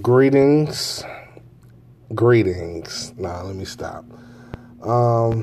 Greetings. 0.00 1.04
Greetings. 2.14 3.12
Nah, 3.18 3.42
let 3.42 3.54
me 3.54 3.66
stop. 3.66 4.06
Um, 4.80 5.42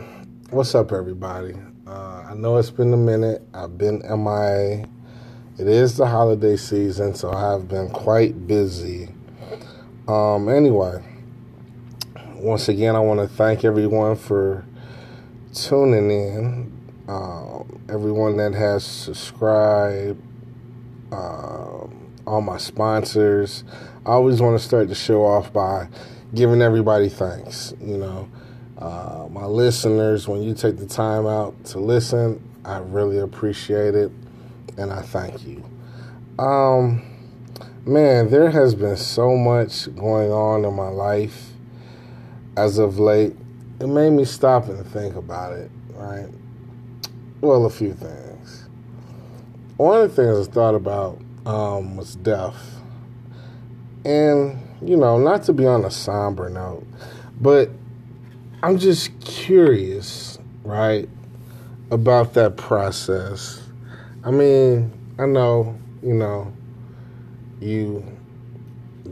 what's 0.49 0.73
up, 0.73 0.91
everybody? 0.91 1.53
Uh, 1.85 2.25
I 2.27 2.33
know 2.33 2.58
it's 2.58 2.72
been 2.72 2.92
a 2.92 2.98
minute. 2.98 3.43
I've 3.54 3.77
been 3.77 4.00
MIA. 4.00 4.88
It 5.59 5.67
is 5.67 5.98
the 5.98 6.08
holiday 6.08 6.58
season, 6.58 7.14
so 7.14 7.32
I've 7.32 7.67
been 7.67 7.92
quite 7.92 8.48
busy. 8.48 9.09
Um, 10.07 10.50
anyway, 10.50 11.04
once 12.34 12.70
again, 12.70 12.95
I 12.95 13.02
want 13.02 13.20
to 13.20 13.27
thank 13.27 13.63
everyone 13.63 14.16
for 14.16 14.66
tuning 15.54 16.09
in. 16.09 17.04
Uh, 17.07 17.59
everyone 17.88 18.38
that 18.38 18.55
has 18.55 18.84
subscribed, 18.84 20.20
uh, 21.11 21.86
all 22.25 22.41
my 22.41 22.57
sponsors. 22.57 23.63
I 24.09 24.13
always 24.13 24.41
want 24.41 24.59
to 24.59 24.65
start 24.65 24.89
the 24.89 24.95
show 24.95 25.23
off 25.23 25.53
by 25.53 25.87
giving 26.33 26.63
everybody 26.63 27.09
thanks. 27.09 27.75
You 27.79 27.97
know, 27.97 28.29
uh, 28.79 29.27
my 29.29 29.45
listeners, 29.45 30.27
when 30.27 30.41
you 30.41 30.55
take 30.55 30.77
the 30.77 30.87
time 30.87 31.27
out 31.27 31.63
to 31.65 31.79
listen, 31.79 32.41
I 32.66 32.80
really 32.80 33.20
appreciate 33.20 33.94
it, 33.94 34.12
and 34.80 34.91
I 34.91 35.03
thank 35.03 35.45
you. 35.45 35.64
Um, 36.40 37.03
man, 37.86 38.31
there 38.31 38.50
has 38.50 38.73
been 38.73 38.98
so 38.98 39.38
much 39.38 39.95
going 39.95 40.31
on 40.31 40.66
in 40.66 40.73
my 40.73 40.89
life 40.89 41.52
as 42.58 42.80
of 42.80 42.98
late. 42.98 43.36
It 43.80 43.89
made 43.89 44.09
me 44.09 44.26
stop 44.26 44.70
and 44.70 44.84
think 44.88 45.17
about 45.17 45.53
it. 45.53 45.70
Right. 45.91 46.30
Well, 47.41 47.67
a 47.67 47.70
few 47.70 47.94
things. 47.94 48.66
One 49.78 50.02
of 50.02 50.09
the 50.09 50.16
things 50.16 50.48
I 50.48 50.52
thought 50.52 50.73
about 50.73 51.22
um, 51.45 51.95
was 51.95 52.16
death. 52.16 52.79
And, 54.09 54.59
you 54.81 54.98
know, 54.98 55.20
not 55.20 55.44
to 55.44 55.54
be 55.54 55.68
on 55.68 55.86
a 55.86 55.91
somber 55.91 56.50
note, 56.50 56.84
but 57.40 57.70
I'm 58.64 58.80
just 58.80 59.20
curious, 59.20 60.39
right, 60.64 61.08
about 61.92 62.34
that 62.34 62.58
process. 62.58 63.61
I 64.23 64.31
mean, 64.31 64.92
I 65.19 65.28
know, 65.28 65.78
you 66.02 66.16
know, 66.16 66.52
you 67.61 68.03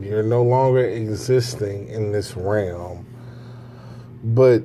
you're 0.00 0.24
no 0.24 0.42
longer 0.42 0.84
existing 0.84 1.86
in 1.90 2.10
this 2.10 2.36
realm, 2.36 3.06
but 4.24 4.64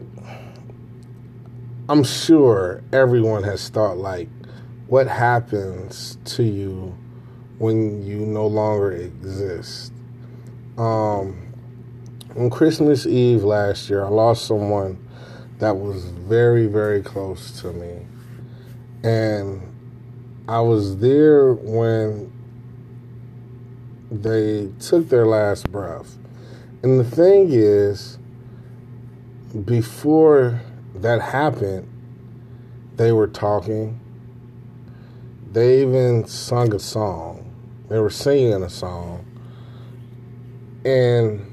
I'm 1.88 2.04
sure 2.04 2.82
everyone 2.92 3.44
has 3.44 3.70
thought 3.70 3.98
like 3.98 4.30
what 4.88 5.06
happens 5.06 6.18
to 6.26 6.42
you 6.42 6.98
when 7.60 8.02
you 8.04 8.26
no 8.26 8.48
longer 8.48 8.92
exist. 8.94 9.93
Um, 10.78 11.54
on 12.36 12.50
Christmas 12.50 13.06
Eve 13.06 13.44
last 13.44 13.90
year, 13.90 14.04
I 14.04 14.10
lost 14.10 14.46
someone 14.46 14.98
that 15.60 15.78
was 15.78 16.06
very, 16.06 16.66
very 16.66 17.04
close 17.04 17.62
to 17.62 17.72
me. 17.72 18.08
And 19.04 19.62
I 20.48 20.60
was 20.62 20.98
there 20.98 21.54
when 21.54 22.32
they 24.10 24.72
took 24.80 25.10
their 25.10 25.28
last 25.28 25.72
breath. 25.72 26.18
And 26.82 27.00
the 27.00 27.04
thing 27.04 27.50
is, 27.52 28.18
before 29.66 30.60
that 30.96 31.22
happened, 31.22 31.88
they 32.96 33.12
were 33.12 33.28
talking. 33.28 34.00
They 35.52 35.84
even 35.84 36.26
sung 36.26 36.74
a 36.74 36.80
song. 36.80 37.52
They 37.90 38.00
were 38.00 38.10
singing 38.10 38.64
a 38.64 38.70
song. 38.70 39.26
And 40.86 41.50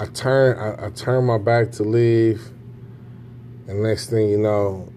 I 0.00 0.06
turn 0.06 0.58
I, 0.58 0.86
I 0.86 0.90
turned 0.90 1.26
my 1.26 1.38
back 1.38 1.72
to 1.72 1.82
leave. 1.82 2.50
And 3.68 3.82
next 3.82 4.10
thing 4.10 4.28
you 4.28 4.38
know, 4.38 4.92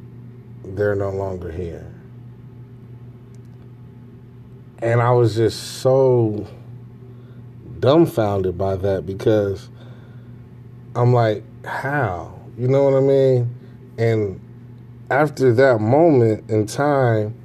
they're 0.63 0.95
no 0.95 1.09
longer 1.09 1.51
here. 1.51 1.85
And 4.81 5.01
I 5.01 5.11
was 5.11 5.35
just 5.35 5.81
so 5.81 6.47
dumbfounded 7.79 8.57
by 8.57 8.75
that 8.77 9.05
because 9.05 9.69
I'm 10.95 11.13
like, 11.13 11.43
how? 11.65 12.39
You 12.57 12.67
know 12.67 12.83
what 12.83 12.95
I 12.95 13.01
mean? 13.01 13.55
And 13.97 14.39
after 15.09 15.53
that 15.53 15.79
moment 15.79 16.49
in 16.49 16.65
time, 16.65 17.35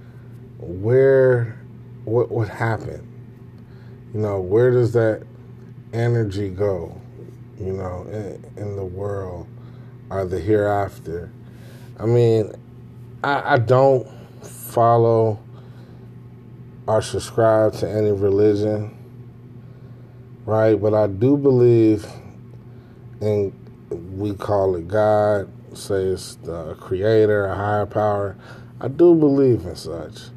where 0.58 1.58
what 2.04 2.30
what 2.30 2.48
happened? 2.48 3.06
You 4.12 4.20
know, 4.20 4.40
where 4.40 4.70
does 4.70 4.92
that 4.92 5.24
energy 5.94 6.50
go? 6.50 7.00
You 7.58 7.72
know, 7.72 8.06
in, 8.10 8.44
in 8.56 8.76
the 8.76 8.84
world 8.84 9.46
or 10.10 10.24
the 10.24 10.40
hereafter. 10.40 11.30
I 11.98 12.06
mean, 12.06 12.52
I, 13.22 13.54
I 13.54 13.58
don't 13.58 14.08
follow 14.42 15.38
or 16.86 17.00
subscribe 17.00 17.72
to 17.74 17.88
any 17.88 18.10
religion, 18.10 18.96
right? 20.44 20.74
But 20.74 20.94
I 20.94 21.06
do 21.06 21.36
believe 21.36 22.06
in 23.20 23.52
we 23.90 24.34
call 24.34 24.76
it 24.76 24.88
God, 24.88 25.48
say 25.76 26.04
it's 26.04 26.36
the 26.36 26.74
creator, 26.74 27.46
a 27.46 27.54
higher 27.54 27.86
power. 27.86 28.36
I 28.80 28.88
do 28.88 29.14
believe 29.14 29.64
in 29.64 29.76
such. 29.76 30.30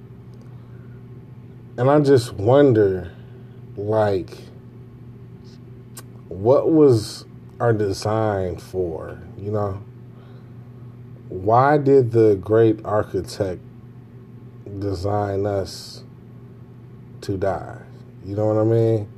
And 1.77 1.89
I 1.89 1.99
just 1.99 2.33
wonder, 2.33 3.11
like, 3.75 4.37
what 6.29 6.71
was 6.71 7.25
our 7.59 7.73
design 7.73 8.57
for? 8.57 9.19
You 9.37 9.51
know, 9.51 9.83
why 11.29 11.77
did 11.77 12.11
the 12.11 12.35
great 12.35 12.83
architect 12.85 13.61
design 14.79 15.45
us 15.45 16.03
to 17.21 17.37
die? 17.37 17.81
You 18.25 18.35
know 18.35 18.47
what 18.47 18.61
I 18.61 18.65
mean? 18.65 19.09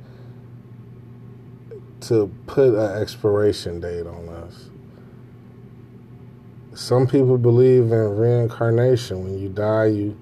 To 2.02 2.32
put 2.46 2.74
an 2.74 3.02
expiration 3.02 3.80
date 3.80 4.06
on 4.06 4.28
us. 4.28 4.70
Some 6.74 7.06
people 7.06 7.36
believe 7.36 7.92
in 7.92 8.16
reincarnation. 8.16 9.24
When 9.24 9.38
you 9.38 9.48
die, 9.48 9.86
you 9.86 10.18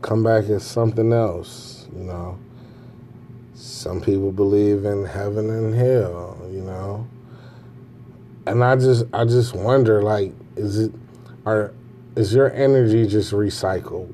come 0.00 0.22
back 0.22 0.44
as 0.44 0.64
something 0.64 1.12
else 1.12 1.78
you 1.94 2.04
know. 2.04 2.38
Some 3.78 4.00
people 4.00 4.32
believe 4.32 4.84
in 4.84 5.04
heaven 5.04 5.50
and 5.50 5.72
hell, 5.72 6.36
you 6.50 6.62
know. 6.62 7.06
And 8.44 8.64
I 8.64 8.74
just 8.74 9.04
I 9.12 9.24
just 9.24 9.54
wonder 9.54 10.02
like 10.02 10.32
is 10.56 10.80
it 10.80 10.92
are 11.46 11.72
is 12.16 12.34
your 12.34 12.50
energy 12.50 13.06
just 13.06 13.32
recycled? 13.32 14.12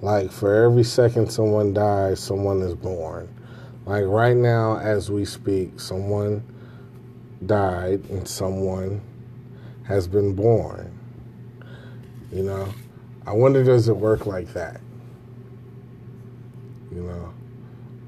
Like 0.00 0.32
for 0.32 0.64
every 0.64 0.82
second 0.82 1.30
someone 1.30 1.74
dies, 1.74 2.20
someone 2.20 2.62
is 2.62 2.74
born. 2.74 3.28
Like 3.84 4.06
right 4.06 4.34
now 4.36 4.78
as 4.78 5.10
we 5.10 5.26
speak, 5.26 5.78
someone 5.78 6.42
died 7.44 8.02
and 8.08 8.26
someone 8.26 9.02
has 9.84 10.08
been 10.08 10.34
born. 10.34 10.90
You 12.32 12.44
know, 12.44 12.72
I 13.26 13.32
wonder 13.32 13.62
does 13.62 13.88
it 13.88 13.96
work 13.98 14.24
like 14.24 14.54
that? 14.54 14.80
You 16.90 17.02
know, 17.02 17.34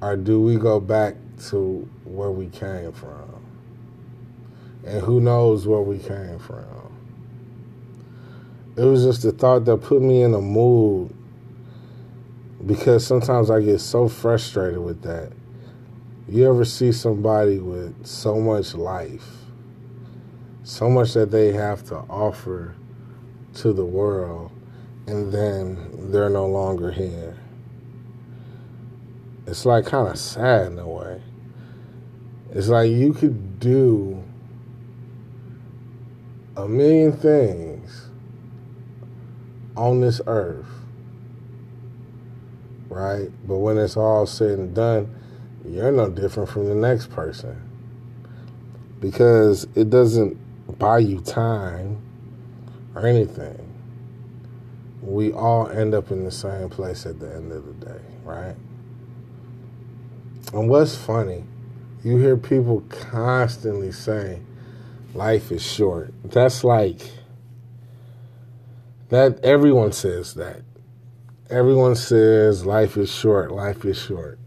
or 0.04 0.16
do 0.16 0.38
we 0.38 0.56
go 0.56 0.80
back 0.80 1.14
to 1.48 1.88
where 2.04 2.30
we 2.30 2.48
came 2.48 2.92
from? 2.92 3.42
And 4.86 5.00
who 5.00 5.18
knows 5.18 5.66
where 5.66 5.80
we 5.80 5.98
came 5.98 6.38
from? 6.38 6.66
It 8.76 8.82
was 8.82 9.02
just 9.02 9.24
a 9.24 9.32
thought 9.32 9.64
that 9.64 9.78
put 9.78 10.02
me 10.02 10.20
in 10.20 10.34
a 10.34 10.42
mood 10.42 11.10
because 12.66 13.06
sometimes 13.06 13.50
I 13.50 13.62
get 13.62 13.78
so 13.78 14.06
frustrated 14.06 14.80
with 14.80 15.00
that. 15.02 15.32
You 16.28 16.50
ever 16.50 16.66
see 16.66 16.92
somebody 16.92 17.58
with 17.58 18.06
so 18.06 18.38
much 18.38 18.74
life, 18.74 19.26
so 20.64 20.90
much 20.90 21.14
that 21.14 21.30
they 21.30 21.52
have 21.52 21.82
to 21.88 21.96
offer 22.10 22.74
to 23.54 23.72
the 23.72 23.86
world, 23.86 24.52
and 25.06 25.32
then 25.32 26.10
they're 26.12 26.28
no 26.28 26.46
longer 26.46 26.90
here? 26.90 27.38
It's 29.46 29.66
like 29.66 29.86
kind 29.86 30.08
of 30.08 30.18
sad 30.18 30.72
in 30.72 30.78
a 30.78 30.88
way. 30.88 31.20
It's 32.52 32.68
like 32.68 32.90
you 32.90 33.12
could 33.12 33.58
do 33.60 34.22
a 36.56 36.68
million 36.68 37.12
things 37.12 38.08
on 39.76 40.00
this 40.00 40.20
earth, 40.26 40.68
right? 42.88 43.28
But 43.46 43.56
when 43.56 43.76
it's 43.76 43.96
all 43.96 44.26
said 44.26 44.58
and 44.58 44.74
done, 44.74 45.14
you're 45.66 45.90
no 45.90 46.10
different 46.10 46.48
from 46.48 46.66
the 46.68 46.74
next 46.74 47.10
person 47.10 47.60
because 49.00 49.66
it 49.74 49.90
doesn't 49.90 50.38
buy 50.78 50.98
you 50.98 51.20
time 51.20 52.00
or 52.94 53.06
anything. 53.06 53.60
We 55.02 55.32
all 55.32 55.68
end 55.68 55.94
up 55.94 56.10
in 56.10 56.24
the 56.24 56.30
same 56.30 56.70
place 56.70 57.04
at 57.04 57.18
the 57.18 57.34
end 57.34 57.52
of 57.52 57.66
the 57.66 57.86
day, 57.86 58.00
right? 58.22 58.56
And 60.54 60.68
what's 60.68 60.94
funny, 60.94 61.42
you 62.04 62.16
hear 62.18 62.36
people 62.36 62.82
constantly 62.88 63.90
saying 63.90 64.46
life 65.12 65.50
is 65.50 65.66
short. 65.66 66.14
That's 66.22 66.62
like 66.62 67.00
that 69.08 69.44
everyone 69.44 69.90
says 69.90 70.34
that. 70.34 70.62
Everyone 71.50 71.96
says 71.96 72.64
life 72.64 72.96
is 72.96 73.12
short, 73.12 73.50
life 73.50 73.84
is 73.84 74.00
short. 74.00 74.38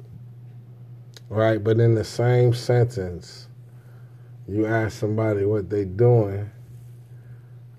Right? 1.28 1.62
But 1.62 1.78
in 1.82 1.96
the 1.96 2.06
same 2.06 2.54
sentence, 2.54 3.50
you 4.48 4.66
ask 4.66 4.98
somebody 4.98 5.44
what 5.44 5.70
they 5.70 5.84
doing, 5.84 6.50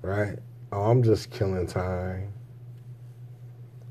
right? 0.03 0.39
Oh, 0.71 0.83
I'm 0.83 1.03
just 1.03 1.31
killing 1.31 1.67
time. 1.67 2.35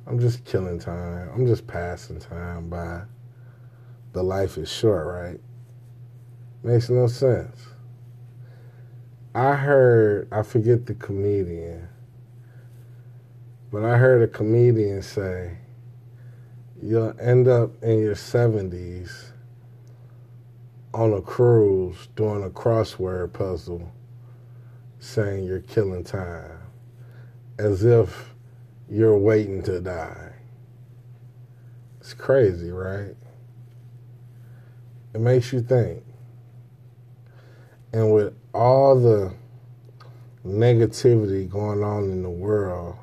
I'm 0.06 0.20
just 0.20 0.46
killing 0.46 0.78
time. 0.78 1.32
I'm 1.34 1.48
just 1.48 1.66
passing 1.66 2.20
time 2.20 2.70
by. 2.70 3.02
The 4.18 4.24
life 4.24 4.58
is 4.58 4.68
short, 4.68 5.06
right? 5.06 5.40
Makes 6.64 6.90
no 6.90 7.06
sense. 7.06 7.68
I 9.36 9.54
heard, 9.54 10.28
I 10.32 10.42
forget 10.42 10.88
the 10.88 10.96
comedian, 10.96 11.88
but 13.72 13.86
I 13.86 13.96
heard 13.98 14.24
a 14.24 14.28
comedian 14.28 15.04
say, 15.04 15.60
you'll 16.82 17.14
end 17.20 17.48
up 17.48 17.84
in 17.84 18.00
your 18.00 18.16
70s 18.16 19.34
on 20.96 21.14
a 21.14 21.22
cruise 21.22 22.08
doing 22.16 22.44
a 22.44 22.50
crossword 22.50 23.34
puzzle 23.34 23.92
saying 24.98 25.46
you're 25.46 25.60
killing 25.60 26.04
time 26.04 26.58
as 27.60 27.86
if 27.86 28.34
you're 28.90 29.16
waiting 29.16 29.62
to 29.62 29.80
die. 29.80 30.34
It's 32.00 32.16
crazy, 32.16 32.72
right? 32.72 33.16
It 35.14 35.22
makes 35.22 35.52
you 35.52 35.62
think. 35.62 36.04
And 37.94 38.14
with 38.14 38.34
all 38.54 39.00
the 39.00 39.34
negativity 40.46 41.50
going 41.50 41.84
on 41.84 42.04
in 42.04 42.24
the 42.24 42.30
world, 42.30 42.98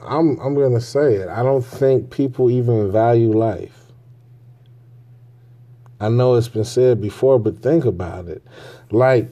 I'm 0.00 0.38
I'm 0.40 0.54
to 0.54 0.80
say 0.80 1.16
it. 1.16 1.28
I 1.28 1.42
don't 1.42 1.64
think 1.64 2.10
people 2.10 2.50
even 2.50 2.90
value 2.90 3.32
life. 3.32 3.78
I 6.00 6.08
know 6.08 6.34
it's 6.34 6.48
been 6.48 6.64
said 6.64 7.00
before, 7.00 7.38
but 7.38 7.62
think 7.62 7.84
about 7.84 8.26
it. 8.26 8.42
Like 8.90 9.30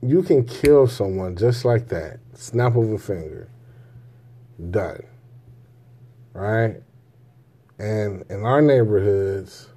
you 0.00 0.22
can 0.22 0.44
kill 0.44 0.86
someone 0.86 1.36
just 1.36 1.64
like 1.64 1.88
that. 1.88 2.20
Snap 2.34 2.76
of 2.76 2.90
a 2.90 2.98
finger. 2.98 3.50
Done. 4.70 5.04
Right? 6.32 6.82
And 7.78 8.24
in 8.30 8.44
our 8.44 8.62
neighborhoods, 8.62 9.67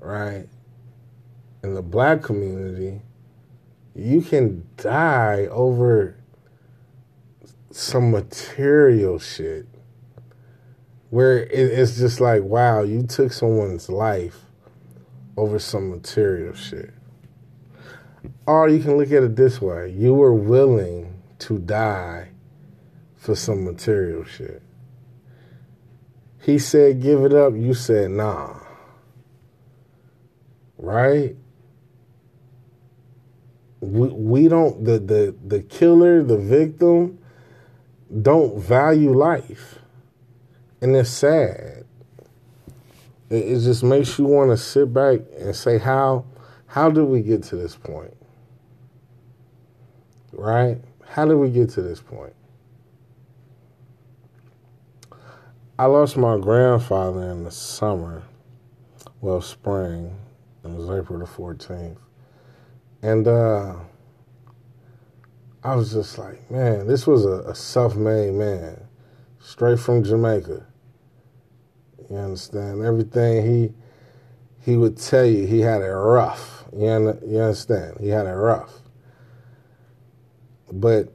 right, 0.00 0.48
in 1.62 1.74
the 1.74 1.82
black 1.82 2.22
community, 2.22 3.00
you 3.94 4.22
can 4.22 4.66
die 4.76 5.46
over 5.50 6.16
some 7.70 8.10
material 8.10 9.18
shit 9.18 9.66
where 11.10 11.38
it's 11.38 11.96
just 11.98 12.20
like, 12.20 12.42
wow, 12.42 12.82
you 12.82 13.02
took 13.02 13.32
someone's 13.32 13.88
life 13.88 14.38
over 15.36 15.58
some 15.58 15.90
material 15.90 16.54
shit. 16.54 16.92
Or 18.46 18.68
you 18.68 18.80
can 18.80 18.96
look 18.96 19.08
at 19.08 19.22
it 19.22 19.36
this 19.36 19.60
way 19.60 19.90
you 19.90 20.14
were 20.14 20.34
willing 20.34 21.22
to 21.40 21.58
die 21.58 22.28
for 23.16 23.34
some 23.34 23.64
material 23.64 24.24
shit. 24.24 24.62
He 26.40 26.58
said, 26.58 27.02
give 27.02 27.24
it 27.24 27.32
up. 27.32 27.54
You 27.54 27.74
said, 27.74 28.10
nah. 28.12 28.54
Right? 30.80 31.36
We, 33.80 34.08
we 34.08 34.48
don't, 34.48 34.84
the, 34.84 34.98
the, 34.98 35.34
the 35.46 35.62
killer, 35.62 36.22
the 36.22 36.38
victim, 36.38 37.18
don't 38.22 38.58
value 38.58 39.12
life. 39.12 39.78
And 40.80 40.96
it's 40.96 41.10
sad. 41.10 41.84
It, 43.28 43.34
it 43.34 43.60
just 43.60 43.82
makes 43.82 44.18
you 44.18 44.24
want 44.24 44.50
to 44.50 44.56
sit 44.56 44.92
back 44.92 45.20
and 45.38 45.54
say, 45.54 45.78
how, 45.78 46.24
how 46.66 46.90
did 46.90 47.04
we 47.04 47.20
get 47.20 47.42
to 47.44 47.56
this 47.56 47.76
point? 47.76 48.16
Right? 50.32 50.80
How 51.06 51.26
did 51.26 51.36
we 51.36 51.50
get 51.50 51.70
to 51.70 51.82
this 51.82 52.00
point? 52.00 52.34
I 55.78 55.86
lost 55.86 56.16
my 56.16 56.38
grandfather 56.38 57.30
in 57.30 57.44
the 57.44 57.50
summer, 57.50 58.22
well, 59.20 59.40
spring. 59.40 60.16
It 60.64 60.70
was 60.70 60.90
April 60.90 61.18
the 61.18 61.24
14th. 61.24 61.98
And 63.02 63.26
uh, 63.26 63.76
I 65.64 65.74
was 65.74 65.92
just 65.92 66.18
like, 66.18 66.50
man, 66.50 66.86
this 66.86 67.06
was 67.06 67.24
a, 67.24 67.42
a 67.48 67.54
self 67.54 67.96
made 67.96 68.34
man, 68.34 68.82
straight 69.38 69.80
from 69.80 70.04
Jamaica. 70.04 70.66
You 72.10 72.16
understand? 72.16 72.84
Everything 72.84 73.46
he 73.46 73.74
he 74.62 74.76
would 74.76 74.98
tell 74.98 75.24
you, 75.24 75.46
he 75.46 75.60
had 75.60 75.80
it 75.80 75.86
rough. 75.86 76.64
You, 76.72 77.18
you 77.26 77.40
understand? 77.40 77.96
He 78.00 78.08
had 78.08 78.26
it 78.26 78.32
rough 78.32 78.80
but 80.72 81.12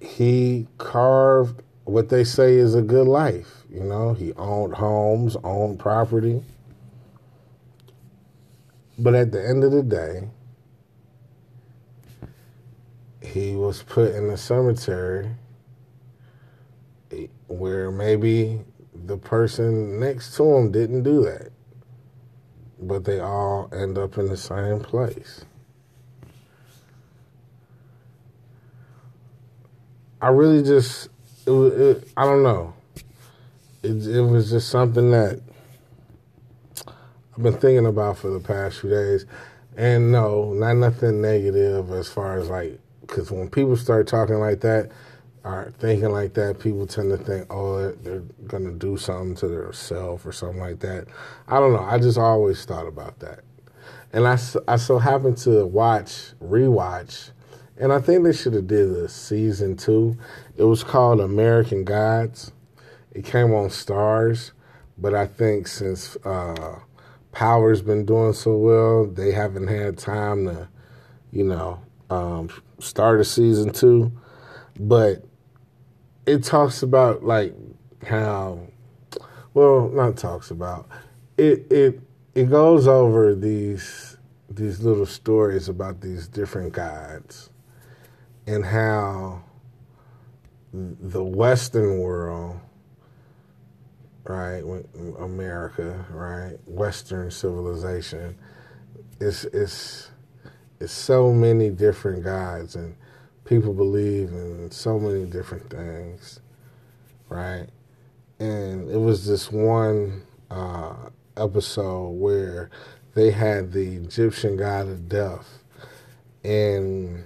he 0.00 0.66
carved 0.78 1.62
what 1.84 2.08
they 2.08 2.24
say 2.24 2.54
is 2.54 2.74
a 2.74 2.82
good 2.82 3.06
life. 3.06 3.64
You 3.70 3.84
know, 3.84 4.14
he 4.14 4.32
owned 4.34 4.74
homes, 4.74 5.36
owned 5.42 5.78
property. 5.78 6.42
But 8.98 9.14
at 9.14 9.32
the 9.32 9.46
end 9.46 9.62
of 9.64 9.72
the 9.72 9.82
day, 9.82 10.28
he 13.20 13.54
was 13.54 13.82
put 13.82 14.14
in 14.14 14.30
a 14.30 14.36
cemetery 14.36 15.30
where 17.48 17.90
maybe 17.90 18.60
the 18.94 19.16
person 19.16 20.00
next 20.00 20.36
to 20.36 20.44
him 20.44 20.72
didn't 20.72 21.02
do 21.02 21.22
that. 21.24 21.50
But 22.80 23.04
they 23.04 23.20
all 23.20 23.68
end 23.72 23.98
up 23.98 24.18
in 24.18 24.28
the 24.28 24.36
same 24.36 24.80
place. 24.80 25.44
I 30.20 30.28
really 30.28 30.62
just 30.62 31.08
it 31.46 31.52
it, 31.52 32.08
I 32.16 32.24
don't 32.24 32.42
know. 32.42 32.74
It 33.82 34.06
it 34.06 34.22
was 34.22 34.50
just 34.50 34.68
something 34.68 35.10
that 35.10 35.40
I've 37.36 37.42
been 37.42 37.58
thinking 37.58 37.86
about 37.86 38.16
for 38.16 38.30
the 38.30 38.40
past 38.40 38.80
few 38.80 38.88
days. 38.88 39.26
And 39.76 40.10
no, 40.10 40.54
not 40.54 40.74
nothing 40.74 41.20
negative 41.20 41.90
as 41.92 42.08
far 42.08 42.38
as 42.38 42.48
like 42.48 42.80
because 43.02 43.30
when 43.30 43.50
people 43.50 43.76
start 43.76 44.06
talking 44.08 44.36
like 44.36 44.60
that 44.60 44.90
or 45.44 45.72
thinking 45.78 46.10
like 46.10 46.32
that, 46.34 46.58
people 46.58 46.86
tend 46.86 47.10
to 47.10 47.22
think, 47.22 47.52
oh, 47.52 47.92
they're 47.92 48.20
gonna 48.46 48.72
do 48.72 48.96
something 48.96 49.34
to 49.36 49.48
themselves 49.48 50.24
or 50.24 50.32
something 50.32 50.60
like 50.60 50.80
that. 50.80 51.08
I 51.46 51.60
don't 51.60 51.74
know. 51.74 51.84
I 51.84 51.98
just 51.98 52.16
always 52.16 52.64
thought 52.64 52.86
about 52.86 53.18
that, 53.18 53.40
and 54.14 54.26
I 54.26 54.38
I 54.66 54.76
so 54.76 54.98
happened 54.98 55.36
to 55.38 55.66
watch 55.66 56.32
rewatch 56.42 57.32
and 57.78 57.92
I 57.92 58.00
think 58.00 58.24
they 58.24 58.32
should 58.32 58.54
have 58.54 58.66
did 58.66 58.90
a 58.90 59.08
season 59.08 59.76
two. 59.76 60.16
It 60.56 60.64
was 60.64 60.82
called 60.82 61.20
American 61.20 61.84
Gods. 61.84 62.52
It 63.12 63.26
came 63.26 63.52
on 63.52 63.68
Starz, 63.68 64.52
but 64.96 65.14
I 65.14 65.26
think 65.26 65.68
since 65.68 66.16
uh, 66.24 66.78
Power's 67.36 67.82
been 67.82 68.06
doing 68.06 68.32
so 68.32 68.56
well, 68.56 69.04
they 69.04 69.30
haven't 69.30 69.66
had 69.66 69.98
time 69.98 70.46
to, 70.46 70.68
you 71.32 71.44
know, 71.44 71.78
um, 72.08 72.48
start 72.78 73.20
a 73.20 73.24
season 73.24 73.74
two. 73.74 74.10
But 74.80 75.22
it 76.24 76.44
talks 76.44 76.82
about 76.82 77.24
like 77.24 77.54
how, 78.06 78.60
well, 79.52 79.90
not 79.90 80.16
talks 80.16 80.50
about 80.50 80.88
it. 81.36 81.70
It 81.70 82.00
it 82.34 82.48
goes 82.48 82.88
over 82.88 83.34
these 83.34 84.16
these 84.48 84.80
little 84.80 85.04
stories 85.04 85.68
about 85.68 86.00
these 86.00 86.28
different 86.28 86.72
gods 86.72 87.50
and 88.46 88.64
how 88.64 89.42
the 90.72 91.22
Western 91.22 91.98
world, 91.98 92.60
right, 94.28 94.62
America, 95.18 96.04
right, 96.10 96.56
Western 96.66 97.30
civilization, 97.30 98.36
It's 99.20 99.44
is 99.44 100.10
is 100.80 100.90
so 100.90 101.32
many 101.32 101.70
different 101.70 102.22
gods, 102.22 102.76
and 102.76 102.96
people 103.44 103.72
believe 103.72 104.28
in 104.28 104.70
so 104.70 104.98
many 104.98 105.24
different 105.24 105.70
things, 105.70 106.40
right? 107.28 107.68
And 108.38 108.90
it 108.90 108.98
was 108.98 109.26
this 109.26 109.50
one 109.50 110.22
uh, 110.50 110.94
episode 111.36 112.10
where 112.10 112.70
they 113.14 113.30
had 113.30 113.72
the 113.72 113.96
Egyptian 113.96 114.56
god 114.56 114.88
of 114.88 115.08
death, 115.08 115.62
and 116.44 117.24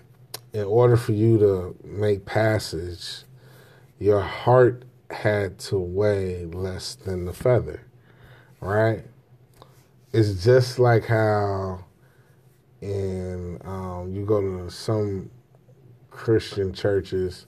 in 0.53 0.65
order 0.65 0.97
for 0.97 1.13
you 1.13 1.39
to 1.39 1.77
make 1.85 2.25
passage, 2.25 3.25
your 3.99 4.21
heart 4.21 4.85
had 5.11 5.59
to 5.59 5.79
weigh 5.79 6.47
less 6.47 6.95
than 6.95 7.25
the 7.25 7.33
feather, 7.33 7.83
right? 8.61 9.05
It's 10.13 10.45
just 10.45 10.79
like 10.79 11.07
how 11.07 11.85
in 12.81 13.61
um, 13.65 14.13
you 14.13 14.25
go 14.25 14.41
to 14.41 14.71
some 14.71 15.31
Christian 16.11 16.73
churches, 16.73 17.47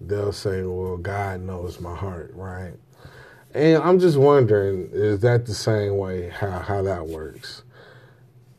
they'll 0.00 0.32
say, 0.32 0.62
"Well, 0.62 0.96
God 0.96 1.40
knows 1.40 1.80
my 1.80 1.94
heart," 1.94 2.32
right? 2.34 2.74
And 3.54 3.82
I'm 3.82 4.00
just 4.00 4.18
wondering, 4.18 4.90
is 4.92 5.20
that 5.20 5.46
the 5.46 5.54
same 5.54 5.96
way 5.96 6.28
how 6.28 6.58
how 6.58 6.82
that 6.82 7.06
works? 7.06 7.62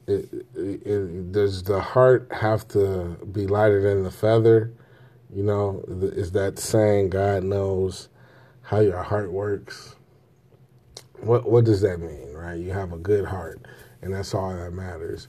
It, 0.08 0.32
it, 0.56 0.86
it, 0.86 1.32
does 1.32 1.64
the 1.64 1.82
heart 1.82 2.28
have 2.32 2.68
to 2.70 3.18
be 3.32 3.48
lighter 3.48 3.82
than 3.82 4.04
the 4.04 4.12
feather? 4.12 4.72
You 5.36 5.44
know, 5.44 5.84
is 5.88 6.32
that 6.32 6.60
saying 6.60 7.10
God 7.10 7.44
knows 7.44 8.08
how 8.66 8.80
your 8.80 9.02
heart 9.04 9.32
works? 9.32 9.96
What 11.22 11.50
what 11.50 11.66
does 11.66 11.82
that 11.82 12.00
mean, 12.00 12.34
right? 12.34 12.56
You 12.56 12.72
have 12.72 12.92
a 12.92 12.98
good 12.98 13.26
heart, 13.26 13.66
and 14.02 14.14
that's 14.14 14.34
all 14.34 14.56
that 14.56 14.72
matters. 14.72 15.28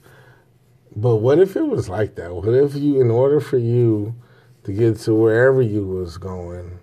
But 0.95 1.17
what 1.17 1.39
if 1.39 1.55
it 1.55 1.65
was 1.65 1.87
like 1.89 2.15
that? 2.15 2.33
What 2.33 2.49
if 2.49 2.75
you, 2.75 2.99
in 2.99 3.11
order 3.11 3.39
for 3.39 3.57
you 3.57 4.15
to 4.63 4.73
get 4.73 4.97
to 5.01 5.13
wherever 5.13 5.61
you 5.61 5.85
was 5.85 6.17
going, 6.17 6.79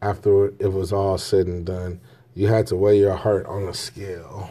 after 0.00 0.46
it 0.58 0.72
was 0.72 0.92
all 0.92 1.18
said 1.18 1.46
and 1.46 1.66
done, 1.66 2.00
you 2.34 2.48
had 2.48 2.66
to 2.68 2.76
weigh 2.76 2.98
your 2.98 3.16
heart 3.16 3.46
on 3.46 3.64
a 3.64 3.74
scale? 3.74 4.50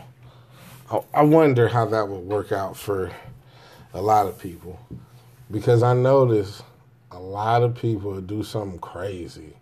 I 1.13 1.23
wonder 1.23 1.67
how 1.67 1.85
that 1.87 2.07
would 2.07 2.23
work 2.23 2.51
out 2.51 2.77
for 2.77 3.11
a 3.93 4.01
lot 4.01 4.27
of 4.27 4.39
people, 4.39 4.79
because 5.49 5.83
I 5.83 5.93
notice 5.93 6.63
a 7.11 7.19
lot 7.19 7.63
of 7.63 7.75
people 7.75 8.21
do 8.21 8.43
something 8.43 8.79
crazy, 8.79 9.55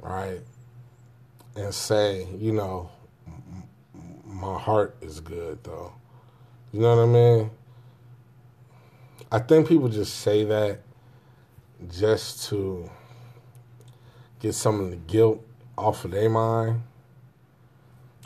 right? 0.00 0.40
And 1.56 1.72
say, 1.72 2.26
you 2.38 2.52
know, 2.52 2.90
my 4.24 4.58
heart 4.58 4.96
is 5.00 5.20
good 5.20 5.62
though. 5.62 5.92
You 6.72 6.80
know 6.80 6.96
what 6.96 7.02
I 7.02 7.06
mean? 7.06 7.50
I 9.30 9.38
think 9.38 9.68
people 9.68 9.88
just 9.88 10.16
say 10.20 10.44
that 10.44 10.80
just 11.88 12.48
to 12.48 12.90
get 14.40 14.54
some 14.54 14.80
of 14.80 14.90
the 14.90 14.96
guilt 14.96 15.44
off 15.78 16.04
of 16.04 16.10
their 16.10 16.28
mind. 16.28 16.82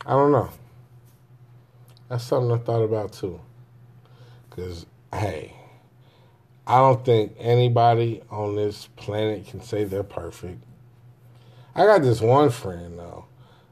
I 0.06 0.12
don't 0.12 0.32
know. 0.32 0.50
That's 2.08 2.25
something 2.25 2.50
I 2.50 2.58
thought 2.58 2.82
about 2.82 3.12
too. 3.12 3.40
Because, 4.49 4.87
hey, 5.12 5.54
I 6.66 6.78
don't 6.78 7.04
think 7.04 7.35
anybody 7.38 8.23
on 8.30 8.56
this 8.56 8.88
planet 8.97 9.47
can 9.47 9.62
say 9.62 9.85
they're 9.85 10.02
perfect. 10.02 10.62
I 11.78 11.87
got 11.87 12.02
this 12.02 12.20
one 12.20 12.50
friend, 12.50 12.99
though, 12.99 13.26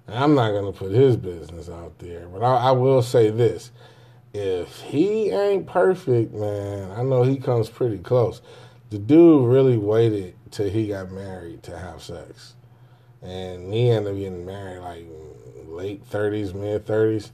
and 0.07 0.17
I'm 0.17 0.37
not 0.37 0.53
to 0.53 0.71
put 0.71 0.93
his 0.93 1.17
business 1.17 1.69
out 1.69 1.99
there, 1.99 2.29
but 2.29 2.41
I, 2.41 2.69
I 2.69 2.71
will 2.71 3.03
say 3.03 3.31
this 3.31 3.73
if 4.33 4.81
he 4.83 5.31
ain't 5.31 5.67
perfect, 5.67 6.33
man, 6.33 6.93
I 6.93 7.03
know 7.03 7.23
he 7.25 7.37
comes 7.39 7.69
pretty 7.69 7.99
close. 7.99 8.43
The 8.91 8.99
dude 8.99 9.49
really 9.49 9.77
waited 9.77 10.35
till 10.53 10.69
he 10.69 10.89
got 10.89 11.11
married 11.11 11.65
to 11.65 11.77
have 11.77 12.03
sex. 12.03 12.55
And 13.23 13.73
he 13.73 13.91
ended 13.91 14.13
up 14.13 14.19
getting 14.19 14.47
married 14.47 14.81
like 14.81 15.07
late 15.67 16.09
30s, 16.09 16.55
mid 16.55 16.87
30s. 16.87 17.31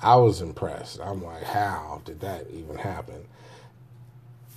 I 0.00 0.16
was 0.16 0.40
impressed. 0.40 1.00
I'm 1.00 1.24
like, 1.24 1.42
how 1.42 2.02
did 2.04 2.20
that 2.20 2.46
even 2.50 2.76
happen? 2.76 3.26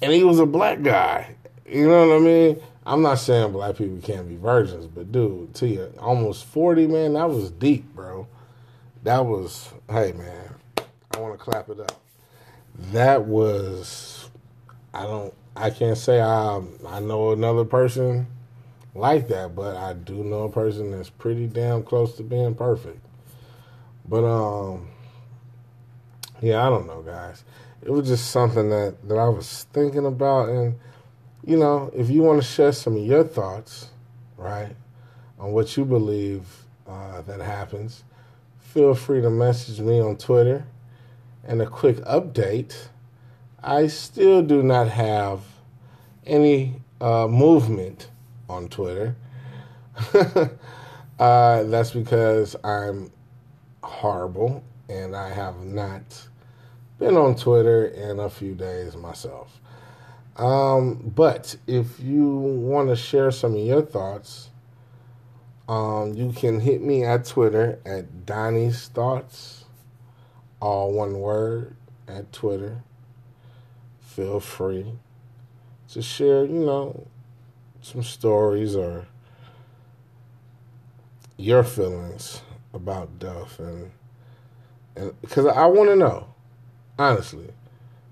And 0.02 0.12
he 0.12 0.24
was 0.24 0.40
a 0.40 0.46
black 0.46 0.84
guy. 0.84 1.36
You 1.66 1.88
know 1.88 2.08
what 2.08 2.18
I 2.18 2.20
mean? 2.20 2.62
I'm 2.86 3.02
not 3.02 3.16
saying 3.16 3.52
black 3.52 3.78
people 3.78 4.00
can't 4.02 4.28
be 4.28 4.36
virgins, 4.36 4.86
but 4.86 5.12
dude, 5.12 5.54
to 5.56 5.68
you, 5.68 5.94
almost 6.00 6.46
40, 6.46 6.88
man, 6.88 7.14
that 7.14 7.30
was 7.30 7.50
deep, 7.52 7.86
bro. 7.96 8.28
That 9.04 9.26
was, 9.26 9.70
hey, 9.90 10.12
man, 10.12 10.56
I 11.12 11.20
want 11.20 11.34
to 11.34 11.44
clap 11.44 11.70
it 11.70 11.80
up. 11.80 12.00
That 12.92 13.26
was, 13.26 14.30
I 14.94 15.04
don't, 15.04 15.34
I 15.56 15.70
can't 15.70 15.98
say 15.98 16.22
I, 16.22 16.62
I 16.88 17.00
know 17.00 17.32
another 17.32 17.66
person 17.66 18.28
like 18.94 19.28
that, 19.30 19.56
but 19.56 19.76
I 19.76 19.94
do 19.94 20.24
know 20.24 20.44
a 20.44 20.52
person 20.52 20.92
that's 20.92 21.10
pretty 21.10 21.48
damn 21.48 21.84
close 21.84 22.16
to 22.18 22.24
being 22.24 22.56
perfect. 22.56 23.00
But 24.08 24.24
um, 24.24 24.88
yeah, 26.42 26.66
I 26.66 26.70
don't 26.70 26.88
know, 26.88 27.02
guys. 27.02 27.44
It 27.82 27.92
was 27.92 28.08
just 28.08 28.32
something 28.32 28.70
that 28.70 28.96
that 29.08 29.18
I 29.18 29.28
was 29.28 29.66
thinking 29.74 30.06
about, 30.06 30.50
and 30.50 30.76
you 31.46 31.58
know, 31.58 31.92
if 31.94 32.10
you 32.10 32.24
want 32.24 32.42
to 32.42 32.48
share 32.48 32.72
some 32.72 32.98
of 32.98 33.04
your 33.04 33.24
thoughts, 33.24 33.90
right, 34.36 34.76
on 35.40 35.52
what 35.52 35.78
you 35.78 35.86
believe 35.86 36.44
uh, 36.88 37.22
that 37.22 37.40
happens, 37.40 38.04
feel 38.58 38.96
free 38.96 39.22
to 39.22 39.30
message 39.30 39.80
me 39.80 40.00
on 40.00 40.18
Twitter 40.18 40.66
and 41.44 41.62
a 41.62 41.68
quick 41.68 41.98
update, 41.98 42.88
I 43.64 43.88
still 43.88 44.42
do 44.42 44.64
not 44.64 44.88
have 44.90 45.42
any 46.26 46.82
uh, 47.00 47.28
movement 47.28 48.10
on 48.50 48.68
Twitter. 48.68 49.16
uh, 51.20 51.64
that's 51.64 51.92
because 51.92 52.56
I'm 52.64 53.12
horrible 53.84 54.64
and 54.90 55.16
I 55.16 55.30
have 55.30 55.64
not 55.64 56.28
been 56.98 57.16
on 57.16 57.36
Twitter 57.36 57.86
in 57.86 58.20
a 58.20 58.30
few 58.30 58.56
days 58.56 58.96
myself. 58.96 59.60
Um, 60.36 61.14
but 61.16 61.56
if 61.66 62.00
you 62.00 62.28
want 62.28 62.90
to 62.90 62.96
share 62.96 63.32
some 63.32 63.54
of 63.54 63.60
your 63.60 63.82
thoughts, 63.82 64.50
um, 65.68 66.14
you 66.14 66.32
can 66.34 66.60
hit 66.60 66.82
me 66.82 67.04
at 67.04 67.26
Twitter 67.26 67.80
at 67.86 68.26
Donnie's 68.26 68.88
Thoughts 68.90 69.66
all 70.60 70.92
one 70.92 71.20
word 71.20 71.76
at 72.08 72.32
Twitter. 72.32 72.84
Feel 74.02 74.40
free 74.40 74.94
to 75.90 76.02
share, 76.02 76.46
you 76.46 76.66
know, 76.66 77.08
some 77.82 78.04
stories 78.04 78.76
or 78.76 79.06
your 81.38 81.64
feelings 81.64 82.42
about 82.74 83.20
Duff 83.20 83.60
and 83.60 83.92
and 84.96 85.14
because 85.22 85.46
I 85.46 85.66
want 85.66 85.90
to 85.90 85.96
know 85.96 86.28
honestly, 86.98 87.50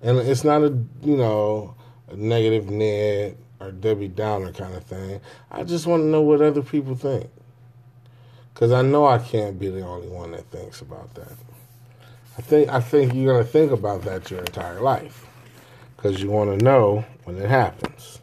and 0.01 0.18
it's 0.20 0.44
not 0.44 0.62
a 0.62 0.77
you 1.01 1.18
know 1.18 1.75
negative 2.15 2.70
Ned 2.70 3.38
or 3.60 3.72
Debbie 3.72 4.08
Downer 4.08 4.51
kind 4.51 4.75
of 4.75 4.84
thing. 4.84 5.22
I 5.51 5.63
just 5.63 5.86
want 5.86 6.01
to 6.01 6.08
know 6.08 6.22
what 6.22 6.41
other 6.41 6.62
people 6.62 6.96
think 6.96 7.29
because 8.53 8.72
I 8.72 8.82
know 8.82 9.05
I 9.05 9.17
can't 9.17 9.60
be 9.60 9.70
the 9.70 9.82
only 9.82 10.08
one 10.10 10.32
that 10.32 10.46
thinks 10.51 10.82
about 10.82 11.13
that. 11.15 11.34
I 12.38 12.41
think 12.41 12.70
I 12.70 12.79
think 12.79 13.13
you're 13.13 13.34
gonna 13.34 13.46
think 13.46 13.72
about 13.72 14.03
that 14.03 14.29
your 14.32 14.39
entire 14.39 14.82
life 14.82 15.25
because 15.96 16.22
you 16.22 16.29
want 16.29 16.58
to 16.58 16.63
know 16.63 17.05
when 17.24 17.38
it 17.38 17.50
happens. 17.50 18.20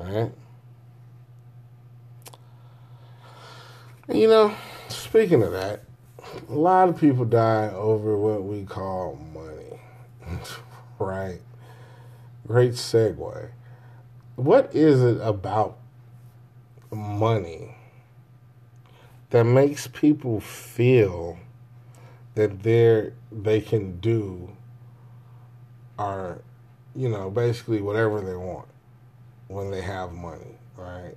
All 0.00 0.06
right. 0.06 0.32
You 4.12 4.28
know, 4.28 4.54
speaking 4.88 5.42
of 5.42 5.52
that, 5.52 5.82
a 6.48 6.54
lot 6.54 6.88
of 6.88 6.98
people 6.98 7.24
die 7.24 7.70
over 7.74 8.16
what 8.18 8.42
we 8.42 8.64
call 8.64 9.18
money. 9.32 9.80
right? 10.98 11.40
Great 12.46 12.72
segue. 12.72 13.50
What 14.36 14.74
is 14.74 15.02
it 15.02 15.18
about 15.20 15.78
money 16.90 17.74
that 19.30 19.44
makes 19.44 19.88
people 19.88 20.40
feel 20.40 21.38
that 22.34 22.62
they 22.62 23.10
they 23.32 23.60
can 23.60 23.98
do 24.00 24.50
are 25.98 26.40
you 26.94 27.08
know 27.08 27.30
basically 27.30 27.80
whatever 27.80 28.20
they 28.20 28.36
want 28.36 28.68
when 29.48 29.70
they 29.70 29.82
have 29.82 30.12
money 30.12 30.56
right 30.76 31.16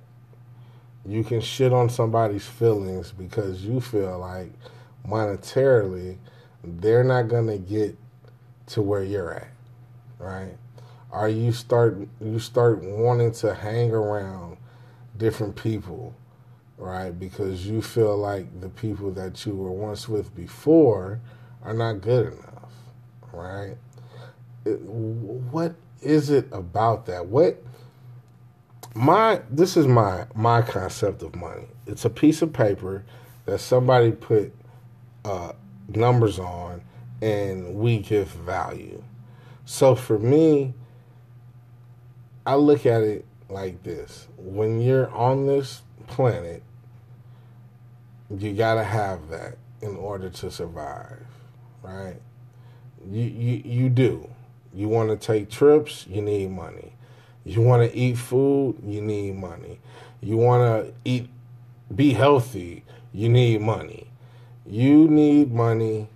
you 1.06 1.24
can 1.24 1.40
shit 1.40 1.72
on 1.72 1.88
somebody's 1.88 2.46
feelings 2.46 3.12
because 3.12 3.64
you 3.64 3.80
feel 3.80 4.18
like 4.18 4.52
monetarily 5.06 6.16
they're 6.64 7.04
not 7.04 7.28
going 7.28 7.46
to 7.46 7.58
get 7.58 7.96
to 8.66 8.82
where 8.82 9.02
you're 9.02 9.32
at 9.32 9.48
right 10.18 10.56
or 11.10 11.28
you 11.28 11.52
start 11.52 11.98
you 12.20 12.38
start 12.38 12.82
wanting 12.82 13.32
to 13.32 13.54
hang 13.54 13.92
around 13.92 14.58
different 15.16 15.56
people 15.56 16.14
right? 16.78 17.18
Because 17.18 17.66
you 17.66 17.82
feel 17.82 18.16
like 18.16 18.60
the 18.60 18.68
people 18.68 19.10
that 19.12 19.44
you 19.44 19.54
were 19.54 19.70
once 19.70 20.08
with 20.08 20.34
before 20.34 21.20
are 21.64 21.74
not 21.74 22.00
good 22.00 22.32
enough, 22.32 22.72
right? 23.32 23.76
It, 24.64 24.80
what 24.80 25.74
is 26.00 26.30
it 26.30 26.46
about 26.52 27.06
that? 27.06 27.26
What 27.26 27.62
my 28.94 29.42
this 29.50 29.76
is 29.76 29.86
my 29.86 30.26
my 30.34 30.62
concept 30.62 31.22
of 31.22 31.34
money. 31.34 31.66
It's 31.86 32.04
a 32.04 32.10
piece 32.10 32.42
of 32.42 32.52
paper 32.52 33.04
that 33.46 33.58
somebody 33.58 34.12
put 34.12 34.52
uh, 35.24 35.52
numbers 35.88 36.38
on, 36.38 36.82
and 37.20 37.74
we 37.74 37.98
give 37.98 38.28
value. 38.28 39.02
So 39.64 39.94
for 39.94 40.18
me, 40.18 40.74
I 42.46 42.54
look 42.54 42.86
at 42.86 43.02
it 43.02 43.24
like 43.48 43.82
this: 43.82 44.28
when 44.36 44.80
you're 44.80 45.10
on 45.10 45.46
this 45.46 45.82
planet, 46.06 46.62
you 48.36 48.54
gotta 48.54 48.84
have 48.84 49.28
that. 49.30 49.56
in 49.80 49.96
order 49.96 50.28
to 50.28 50.50
survive, 50.50 51.24
right? 51.82 52.16
You 53.08 53.22
you 53.22 53.62
you 53.64 53.88
do. 53.88 54.28
You 54.74 54.88
want 54.88 55.08
to 55.10 55.16
take 55.16 55.50
trips, 55.50 56.06
you 56.08 56.20
need 56.22 56.50
money. 56.50 56.92
You 57.44 57.62
want 57.62 57.90
to 57.90 57.96
eat 57.96 58.18
food, 58.18 58.76
you 58.84 59.00
need 59.00 59.36
money. 59.36 59.80
You 60.20 60.36
want 60.36 60.86
to 60.86 60.94
eat 61.04 61.28
be 61.94 62.12
healthy, 62.12 62.84
you 63.12 63.28
need 63.28 63.60
money. 63.60 64.08
You 64.66 65.08
need 65.08 65.52
money 65.52 66.08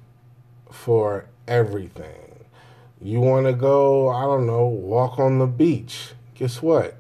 for 0.70 1.26
everything. 1.48 2.31
You 3.04 3.20
want 3.20 3.46
to 3.46 3.52
go, 3.52 4.10
I 4.10 4.22
don't 4.22 4.46
know, 4.46 4.64
walk 4.64 5.18
on 5.18 5.40
the 5.40 5.46
beach. 5.48 6.12
Guess 6.36 6.62
what? 6.62 6.96